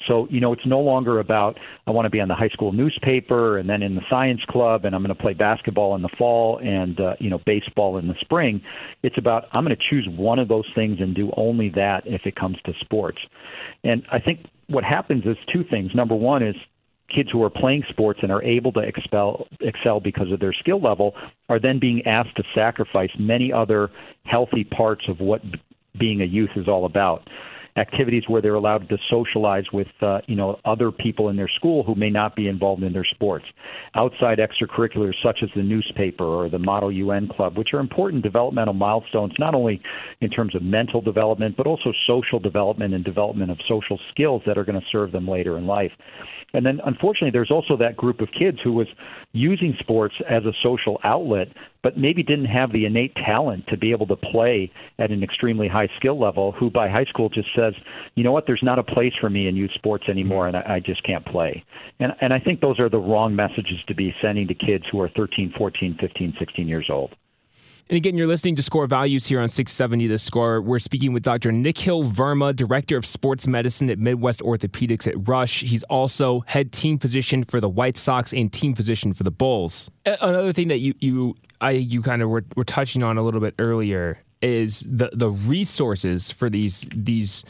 So, 0.06 0.26
you 0.30 0.40
know, 0.40 0.52
it's 0.52 0.66
no 0.66 0.80
longer 0.80 1.20
about 1.20 1.58
I 1.86 1.90
want 1.90 2.04
to 2.06 2.10
be 2.10 2.20
on 2.20 2.28
the 2.28 2.34
high 2.34 2.48
school 2.48 2.72
newspaper 2.72 3.58
and 3.58 3.68
then 3.68 3.82
in 3.82 3.94
the 3.94 4.02
science 4.10 4.40
club 4.48 4.84
and 4.84 4.94
I'm 4.94 5.02
going 5.02 5.14
to 5.14 5.20
play 5.20 5.32
basketball 5.32 5.94
in 5.94 6.02
the 6.02 6.10
fall 6.18 6.58
and 6.58 7.00
uh, 7.00 7.14
you 7.18 7.30
know, 7.30 7.40
baseball 7.46 7.96
in 7.98 8.06
the 8.06 8.14
spring. 8.20 8.60
It's 9.02 9.16
about 9.18 9.44
I'm 9.52 9.64
going 9.64 9.76
to 9.76 9.82
choose 9.90 10.06
one 10.10 10.38
of 10.38 10.48
those 10.48 10.66
things 10.74 10.98
and 11.00 11.14
do 11.14 11.32
only 11.36 11.70
that 11.70 12.02
if 12.06 12.22
it 12.26 12.36
comes 12.36 12.56
to 12.66 12.72
sports. 12.80 13.18
And 13.84 14.02
I 14.12 14.18
think 14.18 14.46
what 14.68 14.84
happens 14.84 15.24
is 15.24 15.36
two 15.52 15.64
things. 15.70 15.92
Number 15.94 16.14
one 16.14 16.42
is 16.42 16.56
kids 17.14 17.30
who 17.30 17.42
are 17.42 17.50
playing 17.50 17.84
sports 17.88 18.20
and 18.22 18.30
are 18.32 18.42
able 18.42 18.72
to 18.72 18.80
excel 18.80 19.46
excel 19.60 20.00
because 20.00 20.30
of 20.30 20.40
their 20.40 20.52
skill 20.52 20.80
level 20.80 21.14
are 21.48 21.60
then 21.60 21.78
being 21.78 22.02
asked 22.06 22.36
to 22.36 22.42
sacrifice 22.54 23.10
many 23.18 23.52
other 23.52 23.90
healthy 24.24 24.64
parts 24.64 25.04
of 25.08 25.20
what 25.20 25.40
being 25.98 26.20
a 26.20 26.24
youth 26.24 26.50
is 26.56 26.68
all 26.68 26.84
about 26.84 27.28
activities 27.76 28.24
where 28.28 28.40
they're 28.40 28.54
allowed 28.54 28.88
to 28.88 28.98
socialize 29.10 29.64
with 29.72 29.88
uh, 30.00 30.20
you 30.26 30.36
know 30.36 30.58
other 30.64 30.90
people 30.90 31.28
in 31.28 31.36
their 31.36 31.48
school 31.48 31.82
who 31.82 31.94
may 31.94 32.10
not 32.10 32.34
be 32.34 32.48
involved 32.48 32.82
in 32.82 32.92
their 32.92 33.04
sports. 33.04 33.44
Outside 33.94 34.38
extracurriculars 34.38 35.14
such 35.22 35.38
as 35.42 35.50
the 35.54 35.62
newspaper 35.62 36.24
or 36.24 36.48
the 36.48 36.58
Model 36.58 36.90
UN 36.90 37.28
Club, 37.28 37.56
which 37.56 37.68
are 37.72 37.80
important 37.80 38.22
developmental 38.22 38.74
milestones 38.74 39.32
not 39.38 39.54
only 39.54 39.80
in 40.20 40.30
terms 40.30 40.54
of 40.54 40.62
mental 40.62 41.00
development 41.00 41.56
but 41.56 41.66
also 41.66 41.92
social 42.06 42.38
development 42.38 42.94
and 42.94 43.04
development 43.04 43.50
of 43.50 43.58
social 43.68 43.98
skills 44.10 44.42
that 44.46 44.58
are 44.58 44.64
going 44.64 44.80
to 44.80 44.86
serve 44.90 45.12
them 45.12 45.28
later 45.28 45.58
in 45.58 45.66
life. 45.66 45.92
And 46.52 46.64
then, 46.64 46.80
unfortunately, 46.86 47.32
there's 47.32 47.50
also 47.50 47.76
that 47.76 47.96
group 47.96 48.20
of 48.20 48.28
kids 48.36 48.58
who 48.62 48.72
was 48.72 48.86
using 49.32 49.74
sports 49.80 50.14
as 50.30 50.44
a 50.44 50.52
social 50.62 50.98
outlet, 51.04 51.48
but 51.86 51.96
maybe 51.96 52.20
didn't 52.20 52.46
have 52.46 52.72
the 52.72 52.84
innate 52.84 53.14
talent 53.14 53.64
to 53.68 53.76
be 53.76 53.92
able 53.92 54.08
to 54.08 54.16
play 54.16 54.72
at 54.98 55.12
an 55.12 55.22
extremely 55.22 55.68
high 55.68 55.86
skill 55.96 56.18
level, 56.18 56.50
who 56.50 56.68
by 56.68 56.88
high 56.88 57.04
school 57.04 57.28
just 57.28 57.46
says, 57.54 57.74
you 58.16 58.24
know 58.24 58.32
what, 58.32 58.42
there's 58.44 58.60
not 58.60 58.76
a 58.76 58.82
place 58.82 59.12
for 59.20 59.30
me 59.30 59.46
in 59.46 59.54
youth 59.54 59.70
sports 59.72 60.02
anymore, 60.08 60.48
and 60.48 60.56
I, 60.56 60.62
I 60.66 60.80
just 60.80 61.04
can't 61.04 61.24
play. 61.24 61.64
And, 62.00 62.12
and 62.20 62.32
I 62.32 62.40
think 62.40 62.60
those 62.60 62.80
are 62.80 62.88
the 62.88 62.98
wrong 62.98 63.36
messages 63.36 63.78
to 63.86 63.94
be 63.94 64.12
sending 64.20 64.48
to 64.48 64.54
kids 64.54 64.82
who 64.90 65.00
are 65.00 65.08
13, 65.10 65.54
14, 65.56 65.96
15, 66.00 66.34
16 66.36 66.66
years 66.66 66.88
old. 66.90 67.14
And 67.88 67.96
again, 67.96 68.16
you're 68.16 68.26
listening 68.26 68.56
to 68.56 68.62
Score 68.62 68.88
Values 68.88 69.26
here 69.26 69.38
on 69.38 69.48
670 69.48 70.08
The 70.08 70.18
Score. 70.18 70.60
We're 70.60 70.80
speaking 70.80 71.12
with 71.12 71.22
Dr. 71.22 71.52
Nikhil 71.52 72.02
Verma, 72.02 72.56
Director 72.56 72.96
of 72.96 73.06
Sports 73.06 73.46
Medicine 73.46 73.88
at 73.90 74.00
Midwest 74.00 74.40
Orthopedics 74.40 75.06
at 75.06 75.28
Rush. 75.28 75.62
He's 75.62 75.84
also 75.84 76.42
head 76.48 76.72
team 76.72 76.98
physician 76.98 77.44
for 77.44 77.60
the 77.60 77.68
White 77.68 77.96
Sox 77.96 78.32
and 78.32 78.52
team 78.52 78.74
physician 78.74 79.14
for 79.14 79.22
the 79.22 79.30
Bulls. 79.30 79.88
Another 80.04 80.52
thing 80.52 80.66
that 80.66 80.78
you 80.78 80.94
you 80.98 81.36
I 81.60 81.72
you 81.72 82.02
kind 82.02 82.22
of 82.22 82.28
were, 82.28 82.44
were 82.56 82.64
touching 82.64 83.02
on 83.02 83.18
a 83.18 83.22
little 83.22 83.40
bit 83.40 83.54
earlier 83.58 84.18
is 84.42 84.84
the 84.88 85.10
the 85.12 85.30
resources 85.30 86.30
for 86.30 86.50
these 86.50 86.86
these 86.94 87.44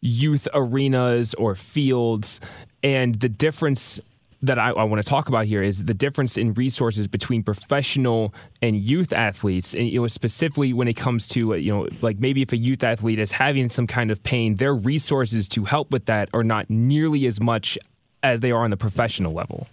youth 0.00 0.48
arenas 0.54 1.34
or 1.34 1.54
fields 1.54 2.40
and 2.82 3.14
the 3.16 3.28
difference 3.28 4.00
that 4.42 4.58
I, 4.58 4.70
I, 4.70 4.82
want 4.82 5.00
to 5.00 5.08
talk 5.08 5.28
about 5.28 5.46
here 5.46 5.62
is 5.62 5.84
the 5.84 5.94
difference 5.94 6.36
in 6.36 6.52
resources 6.54 7.06
between 7.06 7.44
professional 7.44 8.34
and 8.60 8.76
youth 8.76 9.12
athletes, 9.12 9.72
and 9.72 9.88
you 9.88 10.00
know 10.00 10.08
specifically 10.08 10.72
when 10.72 10.88
it 10.88 10.94
comes 10.94 11.28
to 11.28 11.54
uh, 11.54 11.56
you 11.56 11.72
know 11.72 11.88
like 12.00 12.18
maybe 12.18 12.42
if 12.42 12.52
a 12.52 12.56
youth 12.56 12.82
athlete 12.82 13.20
is 13.20 13.32
having 13.32 13.68
some 13.68 13.86
kind 13.86 14.10
of 14.10 14.22
pain, 14.24 14.56
their 14.56 14.74
resources 14.74 15.46
to 15.48 15.64
help 15.64 15.92
with 15.92 16.06
that 16.06 16.28
are 16.34 16.42
not 16.42 16.68
nearly 16.68 17.26
as 17.26 17.40
much 17.40 17.78
as 18.24 18.40
they 18.40 18.50
are 18.50 18.64
on 18.64 18.70
the 18.70 18.76
professional 18.76 19.32
level. 19.32 19.68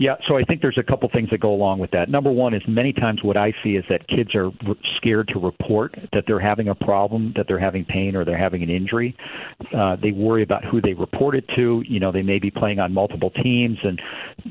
Yeah, 0.00 0.14
so 0.26 0.38
I 0.38 0.44
think 0.44 0.62
there's 0.62 0.78
a 0.78 0.82
couple 0.82 1.10
things 1.12 1.28
that 1.30 1.40
go 1.40 1.52
along 1.52 1.78
with 1.78 1.90
that. 1.90 2.08
Number 2.08 2.32
one 2.32 2.54
is 2.54 2.62
many 2.66 2.90
times 2.90 3.22
what 3.22 3.36
I 3.36 3.52
see 3.62 3.72
is 3.76 3.84
that 3.90 4.08
kids 4.08 4.34
are 4.34 4.50
scared 4.96 5.28
to 5.34 5.38
report 5.38 5.94
that 6.14 6.24
they're 6.26 6.40
having 6.40 6.68
a 6.68 6.74
problem, 6.74 7.34
that 7.36 7.44
they're 7.46 7.60
having 7.60 7.84
pain, 7.84 8.16
or 8.16 8.24
they're 8.24 8.38
having 8.38 8.62
an 8.62 8.70
injury. 8.70 9.14
Uh, 9.76 9.96
they 10.02 10.12
worry 10.12 10.42
about 10.42 10.64
who 10.64 10.80
they 10.80 10.94
report 10.94 11.34
it 11.34 11.44
to. 11.54 11.82
You 11.86 12.00
know, 12.00 12.12
they 12.12 12.22
may 12.22 12.38
be 12.38 12.50
playing 12.50 12.78
on 12.78 12.94
multiple 12.94 13.30
teams, 13.42 13.76
and 13.82 14.00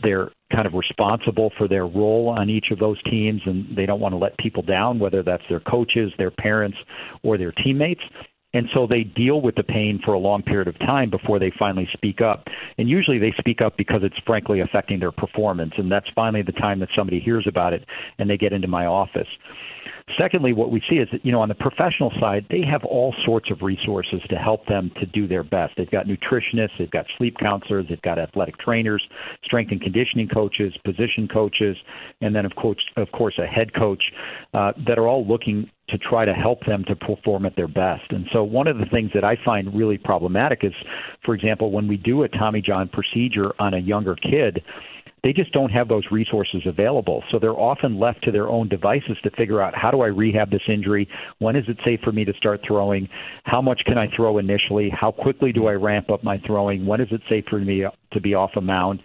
they're 0.04 0.30
kind 0.54 0.68
of 0.68 0.74
responsible 0.74 1.52
for 1.58 1.68
their 1.68 1.88
role 1.88 2.30
on 2.30 2.48
each 2.48 2.68
of 2.70 2.78
those 2.78 3.02
teams, 3.10 3.42
and 3.48 3.76
they 3.76 3.88
don't 3.88 4.00
want 4.00 4.14
to 4.14 4.18
let 4.18 4.38
people 4.38 4.62
down, 4.62 5.00
whether 5.00 5.24
that's 5.24 5.44
their 5.50 5.62
coaches, 5.62 6.12
their 6.20 6.32
parents, 6.32 6.78
or 7.24 7.40
their 7.40 7.52
teammates. 7.52 8.02
And 8.54 8.68
so 8.74 8.88
they 8.88 9.04
deal 9.04 9.42
with 9.42 9.56
the 9.56 9.64
pain 9.64 10.00
for 10.04 10.14
a 10.14 10.20
long 10.20 10.42
period 10.42 10.68
of 10.68 10.78
time 10.80 11.10
before 11.10 11.38
they 11.38 11.52
finally 11.58 11.88
speak 11.94 12.22
up. 12.22 12.46
And 12.78 12.90
usually 12.90 13.20
they 13.20 13.34
speak 13.38 13.62
up 13.62 13.78
because 13.78 14.02
it's 14.04 14.18
frankly 14.26 14.62
affecting 14.62 15.00
their 15.00 15.12
performance. 15.12 15.74
And 15.78 15.92
that's 15.92 16.08
finally 16.16 16.42
the 16.42 16.54
time 16.54 16.80
that 16.80 16.90
somebody 16.96 17.20
hears 17.20 17.46
about 17.48 17.74
it 17.74 17.86
and 18.18 18.30
they 18.30 18.38
get 18.38 18.54
into 18.54 18.68
my 18.68 18.86
office. 18.86 19.28
Secondly, 20.18 20.54
what 20.54 20.72
we 20.72 20.82
see 20.90 20.96
is 20.96 21.08
that, 21.12 21.24
you 21.24 21.32
know, 21.32 21.42
on 21.42 21.50
the 21.50 21.56
professional 21.56 22.12
side, 22.20 22.46
they 22.50 22.62
have 22.62 22.84
all 22.84 23.14
sorts 23.26 23.52
of 23.52 23.62
resources 23.62 24.22
to 24.30 24.36
help 24.38 24.66
them 24.66 24.92
to 25.00 25.06
do 25.06 25.28
their 25.28 25.44
best. 25.44 25.74
They've 25.78 25.90
got 25.90 26.08
nutritionists, 26.08 26.78
they've 26.80 26.90
got 26.90 27.06
sleep 27.18 27.38
counselors, 27.40 27.86
they've 27.90 28.02
got 28.02 28.18
athletic 28.18 28.58
trainers, 28.58 29.04
strength 29.44 29.72
and 29.72 29.82
conditioning 29.82 30.28
coaches, 30.28 30.74
position 30.84 31.28
coaches, 31.32 31.78
and 32.22 32.36
then 32.36 32.46
of 32.46 32.56
course, 32.56 32.84
of 32.98 33.12
course, 33.12 33.38
a 33.38 33.46
head 33.46 33.74
coach 33.76 34.02
uh, 34.54 34.72
that 34.88 34.98
are 34.98 35.08
all 35.08 35.28
looking 35.28 35.70
to 35.92 35.98
try 35.98 36.26
to 36.26 36.34
help 36.34 36.66
them 36.66 36.84
to 36.88 36.96
perform 36.96 37.46
at 37.46 37.56
their 37.56 37.68
best. 37.68 38.12
And 38.12 38.26
so 38.32 38.44
one 38.44 38.68
of 38.68 38.78
the 38.78 38.86
things 38.86 39.12
that 39.14 39.24
I 39.24 39.38
find 39.44 39.76
really 39.76 39.98
problematic 39.98 40.60
is, 40.64 40.74
for 41.26 41.36
example, 41.36 41.72
when 41.72 41.88
we 41.88 41.98
do 41.98 42.24
a 42.24 42.30
Tommy 42.30 42.62
John 42.62 42.90
procedure 42.90 43.52
on 43.60 43.74
a 43.74 43.80
younger 43.80 44.16
kid, 44.16 44.64
they 45.24 45.34
just 45.34 45.52
don't 45.52 45.72
have 45.72 45.88
those 45.88 46.04
resources 46.12 46.62
available. 46.66 47.24
So 47.32 47.40
they're 47.40 47.52
often 47.52 48.00
left 48.00 48.24
to 48.24 48.32
their 48.32 48.48
own 48.48 48.70
devices 48.70 49.18
to 49.24 49.30
figure 49.32 49.62
out 49.62 49.76
how 49.76 49.92
do 49.92 50.02
I 50.02 50.08
rehab 50.08 50.50
this 50.50 50.62
injury? 50.68 51.08
When 51.40 51.56
is 51.56 51.66
it 51.68 51.78
safe 51.84 52.00
for 52.04 52.12
me 52.12 52.26
to 52.26 52.34
start 52.34 52.62
throwing? 52.66 53.10
How 53.44 53.62
much 53.62 53.82
can 53.86 53.98
I 53.98 54.08
throw 54.16 54.38
initially? 54.38 54.90
How 54.90 55.12
quickly 55.12 55.52
do 55.52 55.68
I 55.68 55.74
ramp 55.74 56.10
up 56.10 56.24
my 56.24 56.42
throwing? 56.46 56.86
When 56.86 57.02
is 57.02 57.10
it 57.12 57.22
safe 57.30 57.46
for 57.50 57.60
me 57.60 57.86
to 58.12 58.22
be 58.22 58.34
off 58.34 58.52
a 58.56 58.62
mound? 58.62 59.02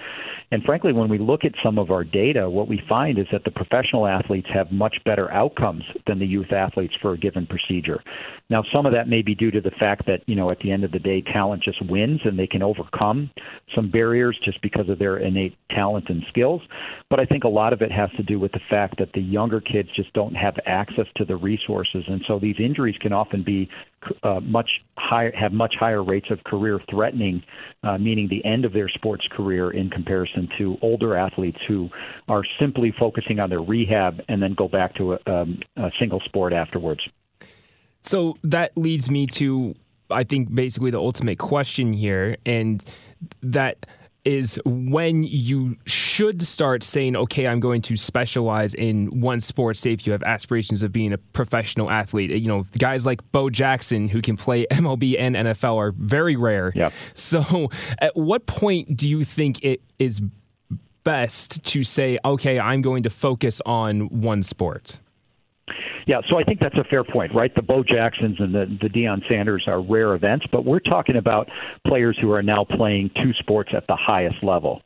And 0.51 0.63
frankly, 0.63 0.93
when 0.93 1.09
we 1.09 1.19
look 1.19 1.45
at 1.45 1.53
some 1.65 1.79
of 1.79 1.91
our 1.91 2.05
data, 2.05 2.49
what 2.49 2.69
we 2.69 2.81
find 2.89 3.19
is 3.19 3.27
that 3.33 3.45
the 3.45 3.51
professional 3.51 4.07
athletes 4.07 4.47
have 4.55 4.71
much 4.71 4.97
better 5.05 5.31
outcomes 5.33 5.83
than 6.07 6.19
the 6.19 6.27
youth 6.27 6.53
athletes 6.53 6.95
for 7.03 7.13
a 7.13 7.19
given 7.19 7.47
procedure. 7.47 8.03
Now, 8.51 8.63
some 8.73 8.87
of 8.87 8.93
that 8.93 9.09
may 9.09 9.23
be 9.23 9.35
due 9.35 9.51
to 9.51 9.61
the 9.61 9.73
fact 9.81 10.07
that, 10.07 10.21
you 10.27 10.37
know, 10.37 10.51
at 10.51 10.59
the 10.61 10.71
end 10.71 10.85
of 10.85 10.93
the 10.93 10.99
day, 10.99 11.23
talent 11.23 11.63
just 11.63 11.85
wins 11.87 12.21
and 12.25 12.39
they 12.39 12.47
can 12.47 12.63
overcome 12.63 13.31
some 13.75 13.91
barriers 13.91 14.39
just 14.45 14.61
because 14.63 14.89
of 14.89 14.99
their 14.99 15.17
innate 15.17 15.57
talent 15.71 16.05
and 16.09 16.23
skills. 16.29 16.61
But 17.11 17.21
I 17.21 17.25
think 17.25 17.45
a 17.45 17.49
lot 17.49 17.73
of 17.73 17.83
it 17.83 17.91
has 17.91 18.11
to 18.17 18.23
do 18.23 18.39
with 18.39 18.53
the 18.53 18.61
fact 18.71 18.99
that 18.99 19.13
the 19.15 19.23
younger 19.23 19.61
kids 19.61 19.89
just 19.97 20.13
don't 20.13 20.35
have 20.35 20.55
access 20.67 21.07
to 21.17 21.25
the 21.25 21.37
resources. 21.37 22.05
And 22.07 22.23
so 22.29 22.39
these 22.39 22.57
injuries 22.59 22.97
can 23.01 23.13
often 23.13 23.43
be 23.43 23.69
uh, 24.23 24.41
much 24.41 24.71
higher, 24.97 25.33
have 25.33 25.53
much 25.53 25.75
higher 25.79 26.03
rates 26.03 26.27
of 26.31 26.43
career 26.45 26.81
threatening, 26.91 27.43
uh, 27.83 27.99
meaning 27.99 28.29
the 28.29 28.45
end 28.45 28.65
of 28.65 28.73
their 28.73 28.89
sports 28.89 29.27
career 29.31 29.71
in 29.71 29.91
comparison 29.91 30.49
to 30.59 30.77
older 30.83 31.17
athletes 31.17 31.59
who 31.67 31.89
are 32.29 32.43
simply 32.61 32.93
focusing 32.99 33.41
on 33.41 33.51
their 33.51 33.63
rehab 33.63 34.21
and 34.29 34.43
then 34.43 34.55
go 34.55 34.69
back 34.69 34.95
to 34.97 35.15
a, 35.15 35.19
um, 35.27 35.61
a 35.77 35.91
single 35.99 36.21
sport 36.21 36.53
afterwards. 36.53 37.01
So 38.03 38.37
that 38.45 38.77
leads 38.77 39.11
me 39.11 39.27
to, 39.29 39.75
I 40.11 40.25
think, 40.25 40.55
basically 40.55 40.91
the 40.91 40.99
ultimate 40.99 41.39
question 41.39 41.93
here, 41.93 42.37
and 42.45 42.85
that 43.43 43.87
is 44.25 44.59
when 44.65 45.23
you 45.25 45.77
should 45.87 46.43
start 46.43 46.83
saying, 46.83 47.17
okay, 47.17 47.47
I'm 47.47 47.61
going 47.61 47.83
to 47.83 47.97
specialize 47.97 48.75
in 48.75 49.21
one 49.21 49.41
sport, 49.41 49.77
say 49.77 49.93
if 49.93 50.07
you 50.07 50.13
have 50.13 50.23
aspirations 50.23 50.83
of 50.83 50.93
being 50.93 51.13
a 51.13 51.19
professional 51.19 51.91
athlete. 51.91 52.31
You 52.31 52.49
know, 52.49 52.67
guys 52.79 53.05
like 53.05 53.21
Bo 53.33 53.51
Jackson 53.51 54.09
who 54.09 54.23
can 54.23 54.37
play 54.37 54.67
MLB 54.71 55.17
and 55.19 55.37
NFL 55.37 55.77
are 55.77 55.93
very 55.93 56.37
rare. 56.37 56.73
Yep. 56.75 56.93
So 57.15 57.71
at 57.99 58.17
what 58.17 58.47
point 58.47 58.97
do 58.97 59.09
you 59.09 59.25
think 59.25 59.63
it 59.63 59.83
is 59.99 60.23
best 61.05 61.63
to 61.65 61.85
say, 61.85 62.19
okay, 62.25 62.59
I'm 62.59 62.83
going 62.83 63.03
to 63.03 63.11
focus 63.11 63.61
on 63.67 64.09
one 64.21 64.43
sport? 64.43 65.01
Yeah, 66.07 66.21
so 66.29 66.39
I 66.39 66.45
think 66.45 66.61
that's 66.61 66.77
a 66.77 66.85
fair 66.85 67.03
point, 67.03 67.35
right? 67.35 67.55
The 67.55 67.63
Bo 67.63 67.83
Jacksons 67.83 68.37
and 68.39 68.55
the, 68.55 68.67
the 68.81 68.89
Deion 68.89 69.27
Sanders 69.29 69.65
are 69.67 69.83
rare 69.83 70.15
events, 70.15 70.47
but 70.53 70.65
we're 70.65 70.81
talking 70.81 71.17
about 71.17 71.49
players 71.87 72.19
who 72.21 72.31
are 72.31 72.43
now 72.43 72.65
playing 72.65 73.11
two 73.17 73.33
sports 73.39 73.71
at 73.75 73.87
the 73.87 73.97
highest 73.97 74.43
level. 74.43 74.83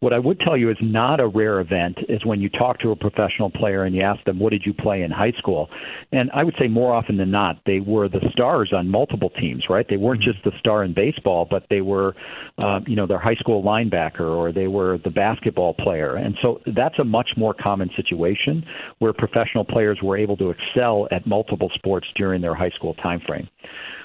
What 0.00 0.12
I 0.12 0.18
would 0.18 0.40
tell 0.40 0.56
you 0.56 0.70
is 0.70 0.78
not 0.80 1.20
a 1.20 1.26
rare 1.26 1.60
event 1.60 1.98
is 2.08 2.24
when 2.24 2.40
you 2.40 2.48
talk 2.48 2.78
to 2.80 2.90
a 2.90 2.96
professional 2.96 3.50
player 3.50 3.84
and 3.84 3.94
you 3.94 4.02
ask 4.02 4.24
them, 4.24 4.38
what 4.38 4.50
did 4.50 4.62
you 4.64 4.72
play 4.72 5.02
in 5.02 5.10
high 5.10 5.32
school? 5.32 5.68
And 6.12 6.30
I 6.32 6.42
would 6.42 6.54
say 6.58 6.68
more 6.68 6.94
often 6.94 7.18
than 7.18 7.30
not, 7.30 7.60
they 7.66 7.80
were 7.80 8.08
the 8.08 8.20
stars 8.32 8.72
on 8.74 8.88
multiple 8.88 9.30
teams, 9.30 9.64
right? 9.68 9.86
They 9.88 9.98
weren't 9.98 10.22
just 10.22 10.38
the 10.44 10.52
star 10.58 10.84
in 10.84 10.94
baseball, 10.94 11.46
but 11.50 11.64
they 11.68 11.82
were, 11.82 12.14
uh, 12.58 12.80
you 12.86 12.96
know, 12.96 13.06
their 13.06 13.18
high 13.18 13.34
school 13.38 13.62
linebacker 13.62 14.20
or 14.20 14.52
they 14.52 14.68
were 14.68 14.98
the 15.04 15.10
basketball 15.10 15.74
player. 15.74 16.16
And 16.16 16.36
so 16.40 16.60
that's 16.74 16.98
a 16.98 17.04
much 17.04 17.30
more 17.36 17.54
common 17.54 17.90
situation 17.94 18.64
where 19.00 19.12
professional 19.12 19.64
players 19.64 19.98
were 20.02 20.16
able 20.16 20.36
to 20.38 20.50
excel 20.50 21.08
at 21.10 21.26
multiple 21.26 21.70
sports 21.74 22.06
during 22.16 22.40
their 22.40 22.54
high 22.54 22.70
school 22.70 22.94
time 22.94 23.20
frame. 23.26 23.48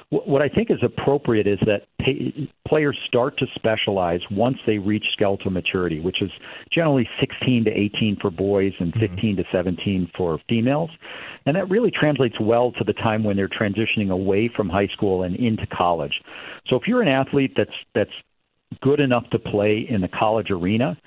What 0.09 0.41
I 0.41 0.49
think 0.49 0.69
is 0.69 0.77
appropriate 0.83 1.47
is 1.47 1.59
that 1.65 1.83
pay, 1.99 2.49
players 2.67 2.97
start 3.07 3.37
to 3.39 3.47
specialize 3.55 4.21
once 4.29 4.57
they 4.67 4.77
reach 4.77 5.05
skeletal 5.13 5.51
maturity, 5.51 5.99
which 5.99 6.21
is 6.21 6.29
generally 6.71 7.07
16 7.19 7.65
to 7.65 7.71
18 7.71 8.17
for 8.21 8.29
boys 8.29 8.73
and 8.79 8.93
mm-hmm. 8.93 9.15
15 9.15 9.17
mm-hmm. 9.17 9.41
to 9.41 9.47
17 9.51 10.11
for 10.15 10.39
females. 10.47 10.91
And 11.45 11.55
that 11.55 11.69
really 11.69 11.91
translates 11.91 12.39
well 12.39 12.71
to 12.73 12.83
the 12.83 12.93
time 12.93 13.23
when 13.23 13.35
they're 13.35 13.49
transitioning 13.49 14.11
away 14.11 14.49
from 14.55 14.69
high 14.69 14.87
school 14.87 15.23
and 15.23 15.35
into 15.35 15.65
college. 15.67 16.21
So 16.67 16.75
if 16.75 16.83
you're 16.87 17.01
an 17.01 17.07
athlete 17.07 17.53
that's 17.57 17.75
that's 17.93 18.11
good 18.81 18.99
enough 18.99 19.29
to 19.31 19.39
play 19.39 19.85
in 19.89 20.01
the 20.01 20.07
college 20.07 20.51
arena, 20.51 20.97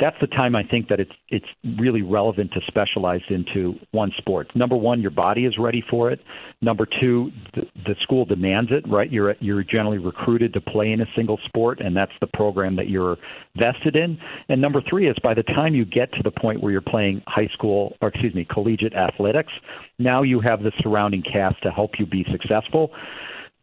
that's 0.00 0.16
the 0.20 0.28
time 0.28 0.54
I 0.54 0.62
think 0.62 0.88
that 0.88 1.00
it's 1.00 1.12
it's 1.28 1.46
really 1.78 2.02
relevant 2.02 2.52
to 2.52 2.60
specialize 2.68 3.20
into 3.30 3.74
one 3.90 4.12
sport. 4.16 4.48
Number 4.54 4.76
one, 4.76 5.00
your 5.00 5.10
body 5.10 5.44
is 5.44 5.56
ready 5.58 5.82
for 5.90 6.10
it. 6.10 6.20
Number 6.62 6.86
two, 7.00 7.30
the, 7.54 7.62
the 7.84 7.94
school 8.02 8.24
demands 8.24 8.70
it. 8.72 8.88
Right, 8.88 9.10
you're 9.10 9.34
you're 9.40 9.64
generally 9.64 9.98
recruited 9.98 10.52
to 10.54 10.60
play 10.60 10.92
in 10.92 11.00
a 11.00 11.06
single 11.16 11.38
sport, 11.46 11.80
and 11.80 11.96
that's 11.96 12.12
the 12.20 12.28
program 12.28 12.76
that 12.76 12.88
you're 12.88 13.16
vested 13.56 13.96
in. 13.96 14.18
And 14.48 14.60
number 14.60 14.80
three 14.88 15.08
is 15.08 15.16
by 15.22 15.34
the 15.34 15.42
time 15.42 15.74
you 15.74 15.84
get 15.84 16.12
to 16.12 16.22
the 16.22 16.30
point 16.30 16.62
where 16.62 16.70
you're 16.70 16.80
playing 16.80 17.22
high 17.26 17.48
school, 17.52 17.96
or 18.00 18.08
excuse 18.08 18.34
me, 18.34 18.46
collegiate 18.48 18.94
athletics, 18.94 19.52
now 19.98 20.22
you 20.22 20.40
have 20.40 20.62
the 20.62 20.72
surrounding 20.80 21.22
cast 21.22 21.60
to 21.62 21.70
help 21.70 21.92
you 21.98 22.06
be 22.06 22.24
successful 22.30 22.92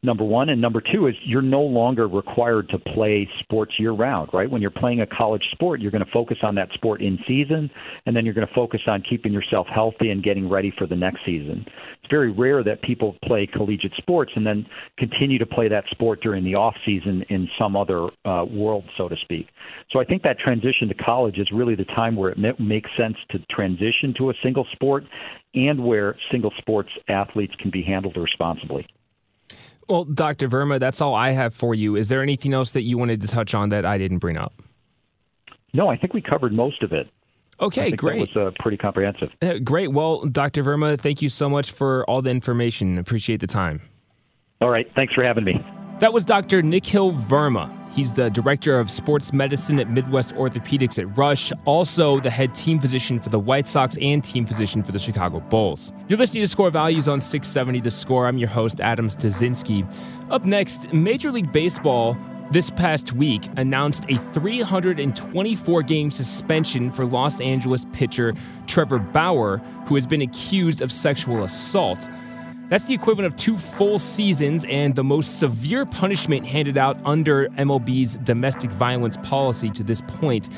number 0.05 0.23
one. 0.23 0.49
And 0.49 0.61
number 0.61 0.81
two 0.81 1.07
is 1.07 1.15
you're 1.25 1.41
no 1.41 1.61
longer 1.61 2.07
required 2.07 2.69
to 2.69 2.79
play 2.79 3.27
sports 3.39 3.73
year 3.77 3.91
round, 3.91 4.29
right? 4.33 4.49
When 4.49 4.61
you're 4.61 4.71
playing 4.71 5.01
a 5.01 5.07
college 5.07 5.43
sport, 5.51 5.81
you're 5.81 5.91
going 5.91 6.05
to 6.05 6.11
focus 6.11 6.37
on 6.43 6.55
that 6.55 6.69
sport 6.73 7.01
in 7.01 7.17
season, 7.27 7.69
and 8.05 8.15
then 8.15 8.25
you're 8.25 8.33
going 8.33 8.47
to 8.47 8.53
focus 8.53 8.81
on 8.87 9.03
keeping 9.09 9.33
yourself 9.33 9.67
healthy 9.73 10.11
and 10.11 10.23
getting 10.23 10.49
ready 10.49 10.73
for 10.77 10.87
the 10.87 10.95
next 10.95 11.19
season. 11.25 11.65
It's 11.67 12.11
very 12.11 12.31
rare 12.31 12.63
that 12.63 12.81
people 12.83 13.15
play 13.23 13.47
collegiate 13.51 13.93
sports 13.97 14.31
and 14.35 14.45
then 14.45 14.65
continue 14.97 15.39
to 15.39 15.45
play 15.45 15.67
that 15.69 15.85
sport 15.91 16.21
during 16.21 16.43
the 16.43 16.55
off 16.55 16.75
season 16.85 17.23
in 17.29 17.49
some 17.59 17.75
other 17.75 18.07
uh, 18.25 18.45
world, 18.45 18.83
so 18.97 19.09
to 19.09 19.15
speak. 19.23 19.47
So 19.91 19.99
I 19.99 20.05
think 20.05 20.21
that 20.23 20.37
transition 20.37 20.87
to 20.87 20.93
college 20.93 21.37
is 21.37 21.49
really 21.51 21.75
the 21.75 21.85
time 21.85 22.15
where 22.15 22.31
it 22.31 22.59
makes 22.59 22.89
sense 22.97 23.15
to 23.31 23.39
transition 23.49 24.13
to 24.17 24.29
a 24.29 24.33
single 24.43 24.67
sport 24.73 25.03
and 25.55 25.83
where 25.83 26.15
single 26.31 26.51
sports 26.57 26.89
athletes 27.07 27.53
can 27.59 27.71
be 27.71 27.81
handled 27.81 28.17
responsibly. 28.17 28.85
Well, 29.87 30.05
Dr. 30.05 30.47
Verma, 30.47 30.79
that's 30.79 31.01
all 31.01 31.13
I 31.13 31.31
have 31.31 31.53
for 31.53 31.75
you. 31.75 31.95
Is 31.95 32.09
there 32.09 32.21
anything 32.21 32.53
else 32.53 32.71
that 32.71 32.81
you 32.81 32.97
wanted 32.97 33.21
to 33.21 33.27
touch 33.27 33.53
on 33.53 33.69
that 33.69 33.85
I 33.85 33.97
didn't 33.97 34.19
bring 34.19 34.37
up? 34.37 34.61
No, 35.73 35.89
I 35.89 35.97
think 35.97 36.13
we 36.13 36.21
covered 36.21 36.53
most 36.53 36.81
of 36.83 36.91
it. 36.93 37.07
Okay, 37.59 37.91
great. 37.91 38.33
That 38.33 38.39
was 38.39 38.53
uh, 38.53 38.61
pretty 38.61 38.77
comprehensive. 38.77 39.29
Uh, 39.41 39.59
great. 39.59 39.91
Well, 39.91 40.25
Dr. 40.25 40.63
Verma, 40.63 40.99
thank 40.99 41.21
you 41.21 41.29
so 41.29 41.49
much 41.49 41.71
for 41.71 42.03
all 42.09 42.21
the 42.21 42.29
information. 42.29 42.97
Appreciate 42.97 43.39
the 43.39 43.47
time. 43.47 43.81
All 44.61 44.69
right. 44.69 44.91
Thanks 44.93 45.13
for 45.13 45.23
having 45.23 45.43
me. 45.43 45.53
That 45.99 46.11
was 46.11 46.25
Dr. 46.25 46.61
Nikhil 46.61 47.13
Verma. 47.13 47.74
He's 47.95 48.11
the 48.11 48.29
director 48.29 48.77
of 48.77 48.91
sports 48.91 49.31
medicine 49.31 49.79
at 49.79 49.89
Midwest 49.89 50.35
Orthopedics 50.35 50.99
at 50.99 51.17
Rush, 51.17 51.53
also 51.63 52.19
the 52.19 52.29
head 52.29 52.53
team 52.53 52.77
physician 52.77 53.21
for 53.21 53.29
the 53.29 53.39
White 53.39 53.65
Sox 53.65 53.97
and 54.01 54.21
team 54.21 54.45
physician 54.45 54.83
for 54.83 54.91
the 54.91 54.99
Chicago 54.99 55.39
Bulls. 55.39 55.93
You're 56.09 56.19
listening 56.19 56.43
to 56.43 56.47
Score 56.47 56.69
Values 56.69 57.07
on 57.07 57.21
670 57.21 57.79
The 57.79 57.89
Score. 57.89 58.27
I'm 58.27 58.37
your 58.37 58.49
host, 58.49 58.81
Adam 58.81 59.07
Stasinski. 59.07 59.89
Up 60.29 60.43
next, 60.43 60.91
Major 60.91 61.31
League 61.31 61.53
Baseball 61.53 62.17
this 62.51 62.69
past 62.69 63.13
week 63.13 63.49
announced 63.55 64.03
a 64.09 64.17
324 64.17 65.81
game 65.83 66.11
suspension 66.11 66.91
for 66.91 67.05
Los 67.05 67.39
Angeles 67.39 67.85
pitcher 67.93 68.33
Trevor 68.67 68.99
Bauer, 68.99 69.59
who 69.87 69.95
has 69.95 70.05
been 70.05 70.21
accused 70.21 70.81
of 70.81 70.91
sexual 70.91 71.45
assault. 71.45 72.09
That's 72.67 72.85
the 72.85 72.95
equivalent 72.95 73.31
of 73.31 73.35
two 73.35 73.57
full 73.57 73.99
seasons 73.99 74.65
and 74.67 74.95
the 74.95 75.03
most 75.03 75.39
severe 75.39 75.85
punishment 75.85 76.47
handed 76.47 76.79
out 76.79 76.97
under 77.05 77.47
MLB's 77.49 78.15
domestic 78.17 78.71
violence 78.71 79.17
policy 79.17 79.69
to 79.69 79.83
this 79.83 80.01
point. 80.01 80.49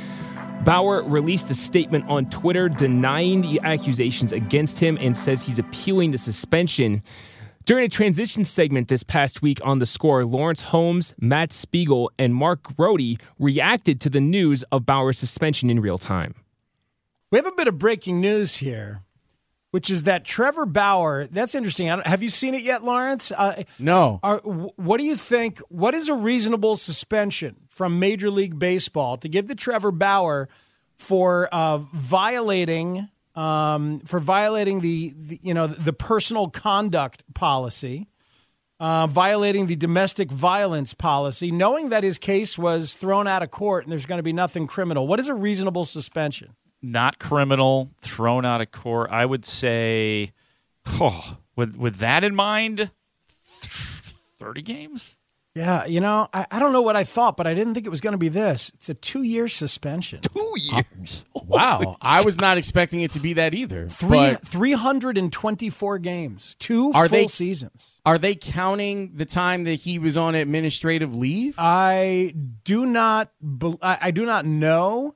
Bauer 0.64 1.04
released 1.04 1.52
a 1.52 1.54
statement 1.54 2.06
on 2.08 2.30
Twitter 2.30 2.70
denying 2.70 3.42
the 3.42 3.60
accusations 3.64 4.32
against 4.32 4.80
him 4.80 4.98
and 5.02 5.18
says 5.18 5.44
he's 5.44 5.60
appealing 5.60 6.12
the 6.12 6.18
suspension. 6.18 7.04
During 7.66 7.86
a 7.86 7.90
transition 7.90 8.46
segment 8.46 8.88
this 8.88 9.04
past 9.04 9.42
week 9.42 9.60
on 9.66 9.80
the 9.80 9.86
score, 9.86 10.24
Lawrence 10.26 10.62
Holmes, 10.62 11.14
Matt 11.20 11.52
Spiegel, 11.52 12.10
and 12.18 12.34
Mark 12.34 12.64
Grote 12.64 13.18
reacted 13.38 14.00
to 14.02 14.10
the 14.10 14.22
news 14.22 14.64
of 14.72 14.86
Bauer's 14.86 15.20
suspension 15.20 15.70
in 15.70 15.82
real 15.82 15.98
time. 15.98 16.36
We 17.32 17.38
have 17.38 17.46
a 17.46 17.52
bit 17.52 17.68
of 17.68 17.78
breaking 17.78 18.22
news 18.22 18.56
here 18.56 19.02
which 19.78 19.92
is 19.92 20.06
that 20.06 20.26
Trevor 20.26 20.66
Bauer. 20.66 21.28
That's 21.28 21.54
interesting. 21.54 21.86
have 21.86 22.24
you 22.24 22.32
seen 22.32 22.56
it 22.56 22.64
yet, 22.64 22.84
Lawrence? 22.84 23.32
Uh, 23.32 23.62
no. 23.78 24.20
Are, 24.24 24.40
what 24.40 24.98
do 24.98 25.04
you 25.04 25.16
think? 25.16 25.60
What 25.70 25.94
is 25.94 26.10
a 26.10 26.16
reasonable 26.16 26.78
suspension 26.78 27.58
from 27.70 28.00
Major 28.00 28.32
League 28.32 28.58
Baseball 28.58 29.18
to 29.18 29.30
give 29.30 29.46
to 29.50 29.54
Trevor 29.54 29.92
Bauer 29.92 30.50
for 30.96 31.48
uh, 31.54 31.78
violating 31.94 33.08
um, 33.36 34.00
for 34.00 34.20
violating 34.20 34.80
the, 34.80 35.14
the, 35.16 35.40
you 35.44 35.54
know 35.54 35.68
the 35.68 35.94
personal 35.94 36.50
conduct 36.50 37.22
policy? 37.36 38.08
Uh, 38.80 39.06
violating 39.06 39.68
the 39.68 39.76
domestic 39.76 40.32
violence 40.32 40.96
policy, 40.96 41.52
knowing 41.52 41.90
that 41.90 42.04
his 42.04 42.18
case 42.18 42.58
was 42.58 42.96
thrown 42.96 43.28
out 43.28 43.44
of 43.44 43.52
court 43.52 43.84
and 43.84 43.92
there's 43.92 44.08
going 44.08 44.20
to 44.20 44.24
be 44.24 44.34
nothing 44.34 44.66
criminal. 44.66 45.06
What 45.06 45.20
is 45.20 45.28
a 45.30 45.36
reasonable 45.36 45.86
suspension? 45.86 46.56
Not 46.82 47.20
criminal, 47.20 47.90
thrown 48.02 48.46
out 48.46 48.62
of 48.62 48.72
court. 48.72 49.10
I 49.12 49.26
would 49.26 49.46
say, 49.46 50.32
oh, 50.88 51.38
with 51.56 51.76
with 51.76 51.98
that 51.98 52.24
in 52.24 52.36
mind, 52.36 52.92
thirty 54.40 54.62
games. 54.62 55.18
Yeah, 55.56 55.86
you 55.86 56.02
know, 56.02 56.28
I, 56.36 56.46
I 56.52 56.60
don't 56.60 56.72
know 56.72 56.84
what 56.84 56.96
I 56.96 57.04
thought, 57.04 57.36
but 57.36 57.48
I 57.48 57.56
didn't 57.56 57.74
think 57.74 57.88
it 57.88 57.90
was 57.90 58.00
going 58.00 58.12
to 58.12 58.20
be 58.20 58.30
this. 58.30 58.70
It's 58.76 58.90
a 58.90 58.94
two 58.94 59.24
year 59.24 59.48
suspension. 59.48 60.22
Two 60.22 60.54
years. 60.56 61.26
Wow, 61.48 61.96
I 62.02 62.24
was 62.26 62.38
not 62.38 62.58
expecting 62.58 63.00
it 63.00 63.12
to 63.12 63.22
be 63.22 63.32
that 63.34 63.54
either. 63.54 63.88
Three 63.88 64.36
three 64.44 64.74
hundred 64.74 65.18
and 65.18 65.32
twenty 65.32 65.70
four 65.70 65.98
games, 65.98 66.56
two 66.60 66.92
Are 66.94 67.08
full 67.08 67.20
they- 67.20 67.28
seasons. 67.28 67.94
are 68.06 68.18
they 68.18 68.36
counting 68.36 69.14
the 69.16 69.24
time 69.24 69.64
that 69.64 69.76
he 69.76 69.98
was 69.98 70.18
on 70.18 70.36
administrative 70.36 71.16
leave? 71.16 71.56
I 71.58 72.34
do 72.66 72.86
not. 72.86 73.32
bel- 73.42 73.80
I, 73.82 73.98
I 74.02 74.12
do 74.12 74.26
not 74.26 74.46
know. 74.46 75.16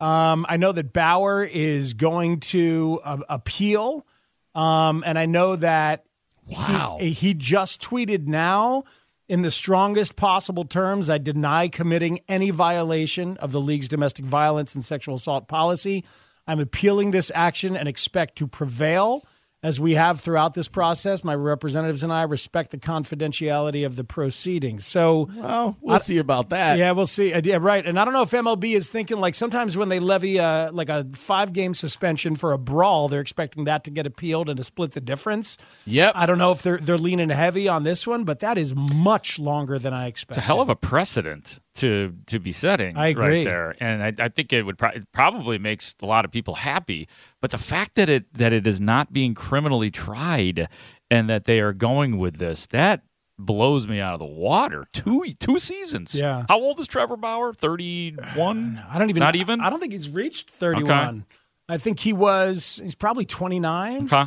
Um, 0.00 0.46
I 0.48 0.56
know 0.56 0.72
that 0.72 0.92
Bauer 0.92 1.44
is 1.44 1.94
going 1.94 2.40
to 2.40 3.00
uh, 3.04 3.18
appeal, 3.28 4.06
um, 4.54 5.02
and 5.06 5.18
I 5.18 5.26
know 5.26 5.56
that 5.56 6.04
Wow. 6.46 6.96
he, 7.00 7.10
he 7.12 7.34
just 7.34 7.82
tweeted 7.82 8.26
now 8.26 8.84
in 9.28 9.42
the 9.42 9.50
strongest 9.50 10.16
possible 10.16 10.64
terms. 10.64 11.08
I 11.08 11.18
deny 11.18 11.68
committing 11.68 12.20
any 12.28 12.50
violation 12.50 13.36
of 13.36 13.52
the 13.52 13.60
league's 13.60 13.88
domestic 13.88 14.24
violence 14.24 14.74
and 14.74 14.84
sexual 14.84 15.14
assault 15.14 15.46
policy. 15.46 16.04
I'm 16.46 16.58
appealing 16.58 17.12
this 17.12 17.30
action 17.34 17.76
and 17.76 17.88
expect 17.88 18.36
to 18.38 18.48
prevail. 18.48 19.22
As 19.62 19.78
we 19.78 19.92
have 19.92 20.20
throughout 20.20 20.54
this 20.54 20.68
process, 20.68 21.22
my 21.22 21.34
representatives 21.34 22.02
and 22.02 22.10
I 22.10 22.22
respect 22.22 22.70
the 22.70 22.78
confidentiality 22.78 23.84
of 23.84 23.94
the 23.94 24.04
proceedings. 24.04 24.86
So, 24.86 25.28
well, 25.36 25.76
we'll 25.82 25.98
see 25.98 26.16
about 26.16 26.48
that. 26.48 26.78
yeah, 26.78 26.92
we'll 26.92 27.04
see. 27.04 27.34
Uh, 27.34 27.42
Yeah, 27.44 27.58
right. 27.60 27.84
And 27.84 28.00
I 28.00 28.06
don't 28.06 28.14
know 28.14 28.22
if 28.22 28.30
MLB 28.30 28.74
is 28.74 28.88
thinking 28.88 29.20
like 29.20 29.34
sometimes 29.34 29.76
when 29.76 29.90
they 29.90 30.00
levy 30.00 30.38
a, 30.38 30.70
like 30.72 30.88
a 30.88 31.04
five 31.12 31.52
game 31.52 31.74
suspension 31.74 32.36
for 32.36 32.52
a 32.52 32.58
brawl, 32.58 33.08
they're 33.08 33.20
expecting 33.20 33.64
that 33.64 33.84
to 33.84 33.90
get 33.90 34.06
appealed 34.06 34.48
and 34.48 34.56
to 34.56 34.64
split 34.64 34.92
the 34.92 35.00
difference. 35.02 35.58
Yep. 35.84 36.12
I 36.14 36.24
don't 36.24 36.38
know 36.38 36.52
if 36.52 36.62
they're 36.62 36.78
they're 36.78 36.96
leaning 36.96 37.28
heavy 37.28 37.68
on 37.68 37.82
this 37.82 38.06
one, 38.06 38.24
but 38.24 38.40
that 38.40 38.56
is 38.56 38.74
much 38.74 39.38
longer 39.38 39.78
than 39.78 39.92
I 39.92 40.06
expected. 40.06 40.38
It's 40.38 40.44
a 40.44 40.46
hell 40.46 40.62
of 40.62 40.70
a 40.70 40.76
precedent 40.76 41.60
to 41.80 42.14
to 42.26 42.38
be 42.38 42.52
setting 42.52 42.96
I 42.96 43.08
agree. 43.08 43.38
right 43.38 43.44
there, 43.44 43.74
and 43.80 44.02
I, 44.02 44.24
I 44.24 44.28
think 44.28 44.52
it 44.52 44.62
would 44.62 44.78
pro- 44.78 44.90
it 44.90 45.10
probably 45.12 45.58
makes 45.58 45.94
a 46.02 46.06
lot 46.06 46.24
of 46.24 46.30
people 46.30 46.54
happy. 46.54 47.08
But 47.40 47.50
the 47.50 47.58
fact 47.58 47.94
that 47.96 48.08
it 48.08 48.32
that 48.34 48.52
it 48.52 48.66
is 48.66 48.80
not 48.80 49.12
being 49.12 49.34
criminally 49.34 49.90
tried 49.90 50.68
and 51.10 51.28
that 51.28 51.44
they 51.44 51.60
are 51.60 51.72
going 51.72 52.18
with 52.18 52.38
this 52.38 52.66
that 52.68 53.02
blows 53.38 53.88
me 53.88 54.00
out 54.00 54.12
of 54.14 54.20
the 54.20 54.26
water. 54.26 54.86
Two 54.92 55.24
two 55.38 55.58
seasons. 55.58 56.14
Yeah. 56.14 56.44
How 56.48 56.60
old 56.60 56.78
is 56.80 56.86
Trevor 56.86 57.16
Bauer? 57.16 57.52
Thirty 57.52 58.14
one. 58.34 58.80
I 58.90 58.98
don't 58.98 59.10
even 59.10 59.20
Not 59.20 59.34
even? 59.34 59.60
I 59.60 59.70
don't 59.70 59.80
think 59.80 59.92
he's 59.92 60.08
reached 60.08 60.50
31. 60.50 60.90
Okay. 60.90 61.22
I 61.68 61.78
think 61.78 62.00
he 62.00 62.12
was 62.12 62.80
he's 62.82 62.94
probably 62.94 63.24
29. 63.24 64.04
Okay. 64.04 64.24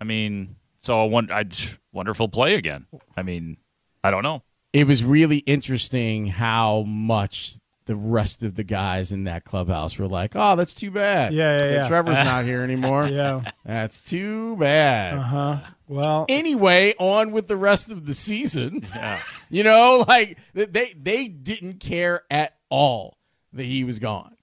I 0.00 0.04
mean, 0.04 0.56
so 0.80 1.02
I 1.02 1.04
won- 1.06 1.30
I 1.30 1.44
wonder 1.92 2.12
if 2.12 2.30
play 2.30 2.54
again. 2.54 2.86
I 3.16 3.22
mean, 3.22 3.56
I 4.02 4.10
don't 4.10 4.22
know. 4.22 4.42
It 4.74 4.86
was 4.88 5.04
really 5.04 5.38
interesting 5.38 6.26
how 6.26 6.82
much 6.82 7.54
the 7.86 7.94
rest 7.94 8.42
of 8.42 8.56
the 8.56 8.64
guys 8.64 9.12
in 9.12 9.24
that 9.24 9.44
clubhouse 9.44 9.98
were 9.98 10.08
like, 10.08 10.32
"Oh, 10.34 10.56
that's 10.56 10.74
too 10.74 10.90
bad. 10.90 11.32
Yeah, 11.32 11.52
yeah, 11.52 11.58
that 11.58 11.72
yeah. 11.72 11.88
Trevor's 11.88 12.16
not 12.16 12.44
here 12.50 12.62
anymore. 12.62 13.06
Yeah. 13.06 13.52
That's 13.64 14.02
too 14.02 14.56
bad." 14.56 15.14
Uh-huh. 15.18 15.58
Well, 15.86 16.26
Anyway, 16.28 16.94
on 16.98 17.30
with 17.30 17.46
the 17.46 17.56
rest 17.56 17.90
of 17.90 18.06
the 18.06 18.14
season. 18.14 18.84
Yeah. 18.94 19.20
You 19.50 19.62
know, 19.62 20.04
like 20.08 20.38
they 20.54 20.92
they 21.00 21.28
didn't 21.28 21.78
care 21.78 22.22
at 22.28 22.54
all 22.68 23.16
that 23.52 23.64
he 23.64 23.84
was 23.84 24.00
gone. 24.00 24.33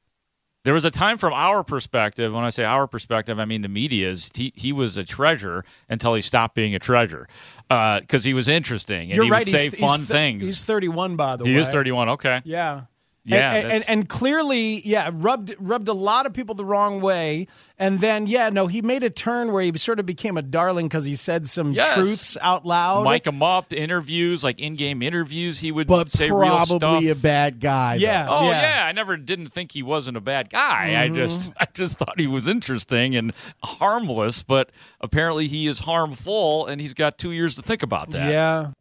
There 0.63 0.73
was 0.73 0.85
a 0.85 0.91
time 0.91 1.17
from 1.17 1.33
our 1.33 1.63
perspective, 1.63 2.33
when 2.33 2.43
I 2.43 2.49
say 2.49 2.63
our 2.63 2.85
perspective, 2.85 3.39
I 3.39 3.45
mean 3.45 3.61
the 3.61 3.67
media's, 3.67 4.29
he, 4.33 4.53
he 4.55 4.71
was 4.71 4.95
a 4.95 5.03
treasure 5.03 5.65
until 5.89 6.13
he 6.13 6.21
stopped 6.21 6.53
being 6.53 6.75
a 6.75 6.79
treasure 6.79 7.27
uh, 7.69 7.99
because 8.01 8.23
he 8.23 8.33
was 8.33 8.47
interesting 8.47 9.09
and 9.09 9.15
you're 9.15 9.25
he 9.25 9.31
right. 9.31 9.45
would 9.45 9.57
say 9.57 9.69
he's, 9.69 9.79
fun 9.79 9.99
he's 9.99 10.07
th- 10.07 10.07
things. 10.07 10.43
He's 10.43 10.61
31 10.63 11.15
by 11.15 11.35
the 11.35 11.45
he 11.45 11.51
way. 11.51 11.55
He 11.55 11.61
is 11.61 11.69
31. 11.69 12.09
Okay. 12.09 12.41
Yeah. 12.45 12.83
Yeah, 13.23 13.53
and, 13.53 13.71
and, 13.71 13.83
and 13.87 14.09
clearly, 14.09 14.81
yeah, 14.83 15.11
rubbed 15.13 15.53
rubbed 15.59 15.87
a 15.87 15.93
lot 15.93 16.25
of 16.25 16.33
people 16.33 16.55
the 16.55 16.65
wrong 16.65 17.01
way, 17.01 17.45
and 17.77 17.99
then 17.99 18.25
yeah, 18.25 18.49
no, 18.49 18.65
he 18.65 18.81
made 18.81 19.03
a 19.03 19.11
turn 19.11 19.51
where 19.51 19.61
he 19.61 19.77
sort 19.77 19.99
of 19.99 20.07
became 20.07 20.37
a 20.37 20.41
darling 20.41 20.87
because 20.87 21.05
he 21.05 21.13
said 21.13 21.45
some 21.45 21.71
Yes. 21.71 21.93
truths 21.93 22.37
out 22.41 22.65
loud. 22.65 23.03
Mic 23.05 23.27
him 23.27 23.43
up, 23.43 23.73
interviews, 23.73 24.43
like 24.43 24.59
in 24.59 24.75
game 24.75 25.03
interviews, 25.03 25.59
he 25.59 25.71
would 25.71 25.85
But 25.85 26.09
say 26.09 26.31
real 26.31 26.59
stuff. 26.65 26.79
probably 26.79 27.09
a 27.09 27.15
bad 27.15 27.59
guy. 27.59 27.97
though. 27.99 28.03
Yeah. 28.03 28.25
Oh 28.27 28.49
yeah. 28.49 28.85
I 28.87 28.91
never 28.91 29.17
didn't 29.17 29.49
think 29.49 29.73
he 29.73 29.83
wasn't 29.83 30.17
a 30.17 30.21
bad 30.21 30.49
guy. 30.49 30.99
I 30.99 31.05
Mm-hmm. 31.05 31.15
just 31.15 31.51
I 31.59 31.67
just 31.75 31.99
thought 31.99 32.19
he 32.19 32.25
was 32.25 32.47
interesting 32.47 33.15
and 33.15 33.33
harmless, 33.63 34.41
but 34.41 34.71
apparently 34.99 35.47
he 35.47 35.67
is 35.67 35.81
harmful 35.81 36.65
and 36.65 36.81
he's 36.81 36.95
got 36.95 37.19
2 37.19 37.29
years 37.31 37.53
to 37.53 37.61
think 37.61 37.83
about 37.83 38.09
that. 38.11 38.31
yeah, 38.31 38.71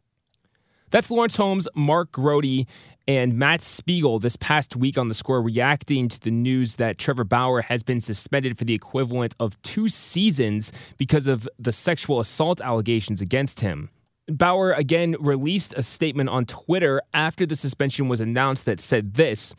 That's 0.89 1.11
Lawrence 1.11 1.35
Holmes, 1.37 1.67
Mark 1.75 2.11
Grote, 2.11 2.65
and 3.07 3.37
Matt 3.37 3.61
Spiegel 3.61 4.19
this 4.19 4.35
past 4.35 4.75
week 4.75 4.97
on 4.97 5.07
the 5.07 5.13
score 5.13 5.41
reacting 5.41 6.07
to 6.09 6.19
the 6.19 6.31
news 6.31 6.75
that 6.75 6.97
Trevor 6.97 7.23
Bauer 7.23 7.61
has 7.61 7.83
been 7.83 7.99
suspended 7.99 8.57
for 8.57 8.65
the 8.65 8.73
equivalent 8.73 9.35
of 9.39 9.61
two 9.63 9.89
seasons 9.89 10.71
because 10.97 11.27
of 11.27 11.47
the 11.57 11.71
sexual 11.71 12.19
assault 12.19 12.61
allegations 12.61 13.21
against 13.21 13.61
him. 13.61 13.89
Bauer 14.27 14.71
again 14.71 15.15
released 15.19 15.73
a 15.75 15.83
statement 15.83 16.29
on 16.29 16.45
Twitter 16.45 17.01
after 17.13 17.45
the 17.45 17.55
suspension 17.55 18.07
was 18.07 18.21
announced 18.21 18.65
that 18.65 18.79
said 18.79 19.15
this. 19.15 19.55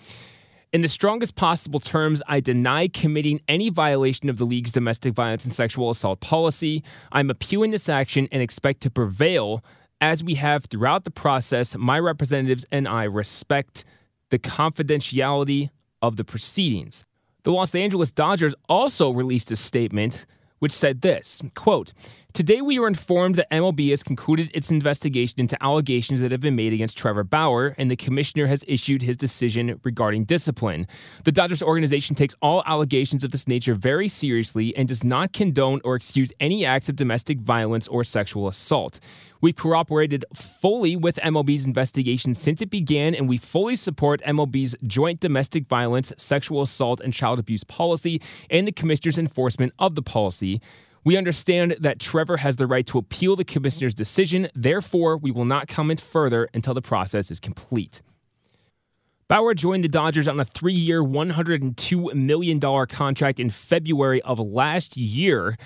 In 0.72 0.80
the 0.80 0.88
strongest 0.88 1.36
possible 1.36 1.80
terms, 1.80 2.22
I 2.26 2.40
deny 2.40 2.88
committing 2.88 3.42
any 3.46 3.68
violation 3.68 4.30
of 4.30 4.38
the 4.38 4.46
league's 4.46 4.72
domestic 4.72 5.12
violence 5.12 5.44
and 5.44 5.52
sexual 5.52 5.90
assault 5.90 6.20
policy. 6.20 6.82
I'm 7.10 7.28
appealing 7.28 7.72
this 7.72 7.90
action 7.90 8.26
and 8.32 8.40
expect 8.40 8.80
to 8.82 8.90
prevail. 8.90 9.62
As 10.02 10.24
we 10.24 10.34
have 10.34 10.64
throughout 10.64 11.04
the 11.04 11.12
process, 11.12 11.76
my 11.76 11.96
representatives 11.96 12.66
and 12.72 12.88
I 12.88 13.04
respect 13.04 13.84
the 14.30 14.38
confidentiality 14.40 15.70
of 16.02 16.16
the 16.16 16.24
proceedings. 16.24 17.04
The 17.44 17.52
Los 17.52 17.72
Angeles 17.72 18.10
Dodgers 18.10 18.52
also 18.68 19.12
released 19.12 19.52
a 19.52 19.56
statement 19.56 20.26
which 20.58 20.72
said 20.72 21.02
this 21.02 21.40
quote 21.54 21.92
today 22.32 22.60
we 22.62 22.78
were 22.78 22.86
informed 22.86 23.34
that 23.34 23.50
mlb 23.50 23.90
has 23.90 24.02
concluded 24.02 24.50
its 24.54 24.70
investigation 24.70 25.38
into 25.38 25.62
allegations 25.62 26.20
that 26.20 26.30
have 26.30 26.40
been 26.40 26.56
made 26.56 26.72
against 26.72 26.96
trevor 26.96 27.24
bauer 27.24 27.74
and 27.78 27.90
the 27.90 27.96
commissioner 27.96 28.46
has 28.46 28.64
issued 28.66 29.02
his 29.02 29.16
decision 29.16 29.78
regarding 29.84 30.24
discipline 30.24 30.86
the 31.24 31.32
dodgers 31.32 31.62
organization 31.62 32.16
takes 32.16 32.34
all 32.40 32.62
allegations 32.66 33.24
of 33.24 33.30
this 33.30 33.46
nature 33.46 33.74
very 33.74 34.08
seriously 34.08 34.74
and 34.76 34.88
does 34.88 35.04
not 35.04 35.32
condone 35.32 35.80
or 35.84 35.94
excuse 35.94 36.32
any 36.40 36.64
acts 36.64 36.88
of 36.88 36.96
domestic 36.96 37.38
violence 37.38 37.86
or 37.88 38.04
sexual 38.04 38.48
assault 38.48 38.98
We've 39.42 39.56
cooperated 39.56 40.24
fully 40.32 40.94
with 40.94 41.16
MLB's 41.16 41.66
investigation 41.66 42.32
since 42.32 42.62
it 42.62 42.70
began, 42.70 43.12
and 43.12 43.28
we 43.28 43.38
fully 43.38 43.74
support 43.74 44.22
MLB's 44.22 44.76
joint 44.86 45.18
domestic 45.18 45.66
violence, 45.66 46.12
sexual 46.16 46.62
assault, 46.62 47.00
and 47.00 47.12
child 47.12 47.40
abuse 47.40 47.64
policy 47.64 48.22
and 48.50 48.68
the 48.68 48.72
commissioner's 48.72 49.18
enforcement 49.18 49.72
of 49.80 49.96
the 49.96 50.02
policy. 50.02 50.60
We 51.04 51.16
understand 51.16 51.76
that 51.80 51.98
Trevor 51.98 52.38
has 52.38 52.56
the 52.56 52.66
right 52.66 52.86
to 52.86 52.98
appeal 52.98 53.34
the 53.34 53.44
commissioner's 53.44 53.94
decision. 53.94 54.48
Therefore, 54.54 55.16
we 55.16 55.32
will 55.32 55.44
not 55.44 55.66
comment 55.66 56.00
further 56.00 56.48
until 56.54 56.74
the 56.74 56.82
process 56.82 57.30
is 57.30 57.40
complete. 57.40 58.02
Bauer 59.26 59.54
joined 59.54 59.82
the 59.82 59.88
Dodgers 59.88 60.28
on 60.28 60.38
a 60.38 60.44
three 60.44 60.74
year, 60.74 61.02
$102 61.02 62.14
million 62.14 62.60
contract 62.60 63.40
in 63.40 63.50
February 63.50 64.20
of 64.22 64.38
last 64.38 64.96
year. 64.96 65.56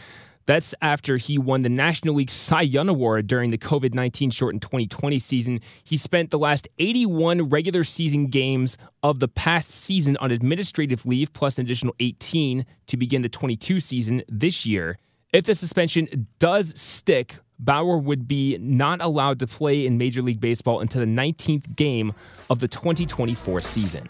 That's 0.46 0.74
after 0.80 1.16
he 1.16 1.36
won 1.36 1.62
the 1.62 1.68
National 1.68 2.14
League 2.14 2.30
Cy 2.30 2.62
Young 2.62 2.88
Award 2.88 3.26
during 3.26 3.50
the 3.50 3.58
COVID 3.58 3.92
19 3.92 4.30
shortened 4.30 4.62
2020 4.62 5.18
season. 5.18 5.60
He 5.82 5.96
spent 5.96 6.30
the 6.30 6.38
last 6.38 6.68
81 6.78 7.48
regular 7.48 7.82
season 7.82 8.28
games 8.28 8.78
of 9.02 9.18
the 9.18 9.28
past 9.28 9.70
season 9.70 10.16
on 10.18 10.30
administrative 10.30 11.04
leave, 11.04 11.32
plus 11.32 11.58
an 11.58 11.64
additional 11.64 11.96
18 11.98 12.64
to 12.86 12.96
begin 12.96 13.22
the 13.22 13.28
22 13.28 13.80
season 13.80 14.22
this 14.28 14.64
year. 14.64 14.98
If 15.32 15.44
the 15.44 15.54
suspension 15.54 16.26
does 16.38 16.78
stick, 16.80 17.36
Bauer 17.58 17.98
would 17.98 18.28
be 18.28 18.58
not 18.58 19.00
allowed 19.00 19.40
to 19.40 19.46
play 19.46 19.86
in 19.86 19.98
Major 19.98 20.22
League 20.22 20.40
Baseball 20.40 20.80
until 20.80 21.00
the 21.00 21.06
19th 21.06 21.74
game 21.74 22.12
of 22.48 22.60
the 22.60 22.68
2024 22.68 23.60
season. 23.60 24.06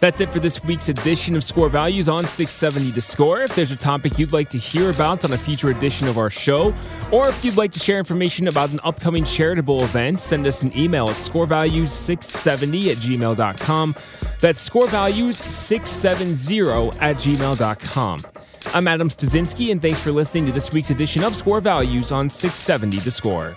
That's 0.00 0.20
it 0.22 0.32
for 0.32 0.38
this 0.38 0.64
week's 0.64 0.88
edition 0.88 1.36
of 1.36 1.44
Score 1.44 1.68
Values 1.68 2.08
on 2.08 2.26
670 2.26 2.92
The 2.92 3.02
Score. 3.02 3.42
If 3.42 3.54
there's 3.54 3.70
a 3.70 3.76
topic 3.76 4.18
you'd 4.18 4.32
like 4.32 4.48
to 4.50 4.56
hear 4.56 4.88
about 4.88 5.26
on 5.26 5.34
a 5.34 5.38
future 5.38 5.68
edition 5.68 6.08
of 6.08 6.16
our 6.16 6.30
show, 6.30 6.74
or 7.12 7.28
if 7.28 7.44
you'd 7.44 7.58
like 7.58 7.70
to 7.72 7.78
share 7.78 7.98
information 7.98 8.48
about 8.48 8.72
an 8.72 8.80
upcoming 8.82 9.24
charitable 9.24 9.84
event, 9.84 10.20
send 10.20 10.46
us 10.46 10.62
an 10.62 10.74
email 10.74 11.10
at 11.10 11.16
scorevalues670 11.16 12.92
at 12.92 12.96
gmail.com. 12.96 13.94
That's 14.40 14.70
scorevalues670 14.70 17.02
at 17.02 17.16
gmail.com. 17.16 18.20
I'm 18.66 18.86
Adam 18.86 19.08
Stasinski, 19.08 19.72
and 19.72 19.82
thanks 19.82 19.98
for 19.98 20.12
listening 20.12 20.46
to 20.46 20.52
this 20.52 20.72
week's 20.72 20.90
edition 20.90 21.24
of 21.24 21.34
Score 21.34 21.60
Values 21.60 22.12
on 22.12 22.30
670 22.30 23.00
The 23.00 23.10
Score. 23.10 23.56